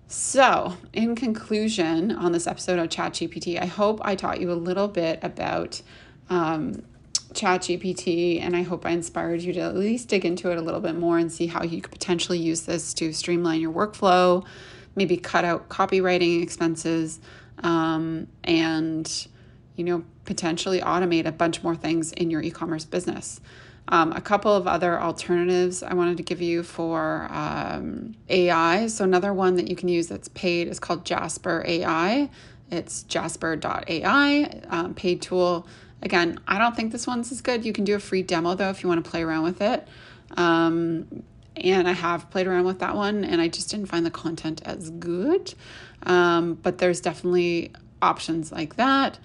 So, 0.08 0.76
in 0.92 1.14
conclusion, 1.14 2.10
on 2.10 2.32
this 2.32 2.48
episode 2.48 2.80
of 2.80 2.88
ChatGPT, 2.88 3.60
I 3.62 3.66
hope 3.66 4.00
I 4.02 4.16
taught 4.16 4.40
you 4.40 4.50
a 4.50 4.54
little 4.54 4.88
bit 4.88 5.20
about 5.22 5.82
um, 6.30 6.82
ChatGPT, 7.32 8.40
and 8.40 8.56
I 8.56 8.62
hope 8.62 8.86
I 8.86 8.90
inspired 8.90 9.42
you 9.42 9.52
to 9.54 9.60
at 9.60 9.76
least 9.76 10.08
dig 10.08 10.24
into 10.24 10.50
it 10.50 10.58
a 10.58 10.60
little 10.60 10.80
bit 10.80 10.96
more 10.96 11.18
and 11.18 11.30
see 11.30 11.46
how 11.46 11.62
you 11.62 11.80
could 11.80 11.92
potentially 11.92 12.38
use 12.38 12.62
this 12.62 12.94
to 12.94 13.12
streamline 13.12 13.60
your 13.60 13.72
workflow, 13.72 14.44
maybe 14.96 15.16
cut 15.16 15.44
out 15.44 15.68
copywriting 15.68 16.42
expenses, 16.42 17.20
um, 17.62 18.26
and 18.44 19.28
you 19.76 19.84
know 19.84 20.04
potentially 20.24 20.80
automate 20.80 21.26
a 21.26 21.32
bunch 21.32 21.62
more 21.62 21.76
things 21.76 22.12
in 22.12 22.30
your 22.30 22.42
e-commerce 22.42 22.84
business. 22.84 23.40
Um, 23.88 24.12
a 24.12 24.20
couple 24.20 24.54
of 24.54 24.68
other 24.68 25.00
alternatives 25.00 25.82
I 25.82 25.94
wanted 25.94 26.16
to 26.18 26.22
give 26.22 26.40
you 26.40 26.62
for 26.62 27.26
um, 27.30 28.14
AI. 28.28 28.86
So 28.86 29.04
another 29.04 29.34
one 29.34 29.56
that 29.56 29.68
you 29.68 29.74
can 29.74 29.88
use 29.88 30.06
that's 30.06 30.28
paid 30.28 30.68
is 30.68 30.78
called 30.78 31.04
Jasper 31.04 31.64
AI. 31.66 32.30
It's 32.70 33.02
jasper.ai, 33.02 34.60
um, 34.68 34.94
paid 34.94 35.22
tool. 35.22 35.66
Again, 36.02 36.40
I 36.46 36.58
don't 36.58 36.74
think 36.74 36.92
this 36.92 37.06
one's 37.06 37.30
as 37.30 37.40
good. 37.40 37.64
You 37.64 37.72
can 37.72 37.84
do 37.84 37.94
a 37.94 38.00
free 38.00 38.22
demo 38.22 38.54
though 38.54 38.70
if 38.70 38.82
you 38.82 38.88
want 38.88 39.04
to 39.04 39.10
play 39.10 39.22
around 39.22 39.42
with 39.42 39.60
it. 39.60 39.86
Um, 40.36 41.24
and 41.56 41.88
I 41.88 41.92
have 41.92 42.30
played 42.30 42.46
around 42.46 42.64
with 42.64 42.78
that 42.78 42.94
one 42.94 43.24
and 43.24 43.40
I 43.40 43.48
just 43.48 43.70
didn't 43.70 43.86
find 43.86 44.06
the 44.06 44.10
content 44.10 44.62
as 44.64 44.90
good. 44.90 45.54
Um, 46.04 46.54
but 46.54 46.78
there's 46.78 47.00
definitely 47.00 47.72
options 48.00 48.50
like 48.50 48.76
that. 48.76 49.18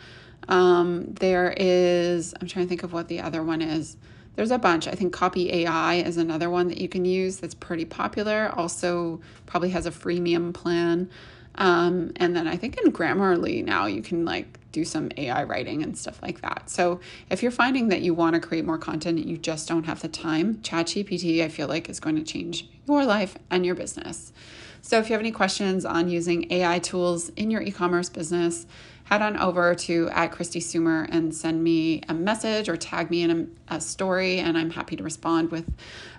Um, 0.48 1.14
there 1.14 1.54
is, 1.58 2.34
I'm 2.40 2.48
trying 2.48 2.66
to 2.66 2.70
think 2.70 2.84
of 2.84 2.94
what 2.94 3.08
the 3.08 3.22
other 3.22 3.42
one 3.42 3.62
is. 3.62 3.98
There's 4.36 4.52
a 4.52 4.58
bunch. 4.58 4.88
I 4.88 4.92
think 4.92 5.14
Copy 5.14 5.52
AI 5.52 5.96
is 5.96 6.18
another 6.18 6.50
one 6.50 6.68
that 6.68 6.78
you 6.78 6.90
can 6.90 7.06
use 7.06 7.38
that's 7.38 7.56
pretty 7.56 7.86
popular. 7.86 8.52
Also, 8.54 9.22
probably 9.46 9.70
has 9.70 9.86
a 9.86 9.92
freemium 9.92 10.54
plan. 10.54 11.10
Um, 11.56 12.12
and 12.18 12.36
then 12.36 12.48
I 12.48 12.58
think 12.58 12.78
in 12.84 12.92
Grammarly 12.92 13.64
now 13.64 13.86
you 13.86 14.02
can 14.02 14.26
like 14.26 14.60
do 14.76 14.84
some 14.84 15.10
AI 15.16 15.44
writing 15.44 15.82
and 15.82 15.98
stuff 15.98 16.22
like 16.22 16.42
that. 16.42 16.70
So 16.70 17.00
if 17.30 17.42
you're 17.42 17.52
finding 17.52 17.88
that 17.88 18.02
you 18.02 18.14
want 18.14 18.34
to 18.34 18.42
create 18.42 18.66
more 18.66 18.78
content 18.78 19.18
and 19.18 19.30
you 19.30 19.38
just 19.38 19.70
don't 19.70 19.86
have 19.86 20.02
the 20.02 20.10
time, 20.10 20.56
ChatGPT 20.56 21.42
I 21.42 21.48
feel 21.48 21.70
like 21.70 21.90
is 21.90 22.02
going 22.02 22.18
to 22.18 22.24
change 22.24 22.70
your 22.86 23.06
life 23.06 23.38
and 23.50 23.66
your 23.66 23.74
business. 23.74 24.34
So 24.82 25.00
if 25.00 25.10
you 25.10 25.14
have 25.14 25.22
any 25.22 25.32
questions 25.32 25.86
on 25.86 26.10
using 26.10 26.52
AI 26.52 26.80
tools 26.80 27.30
in 27.30 27.50
your 27.50 27.62
e-commerce 27.62 28.10
business, 28.10 28.68
head 29.06 29.22
on 29.22 29.38
over 29.38 29.74
to 29.74 30.10
at 30.10 30.32
Kristi 30.34 30.62
Soomer 30.62 31.08
and 31.10 31.34
send 31.34 31.64
me 31.64 32.02
a 32.10 32.14
message 32.14 32.68
or 32.68 32.76
tag 32.76 33.10
me 33.10 33.24
in 33.24 33.32
a, 33.70 33.76
a 33.76 33.82
story, 33.82 34.40
and 34.40 34.58
I'm 34.58 34.72
happy 34.72 34.96
to 34.98 35.04
respond 35.04 35.52
with 35.52 35.74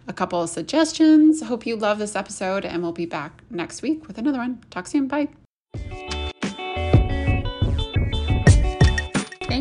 a 0.09 0.13
couple 0.13 0.43
of 0.43 0.49
suggestions. 0.49 1.43
Hope 1.43 1.67
you 1.67 1.77
love 1.77 1.99
this 1.99 2.17
episode, 2.17 2.65
and 2.65 2.83
we'll 2.83 2.93
be 2.93 3.07
back 3.07 3.43
next 3.51 3.83
week 3.83 4.09
with 4.09 4.19
another 4.19 4.39
one. 4.39 4.65
Talk 4.71 4.87
soon. 4.87 5.09
Bye. 5.09 5.29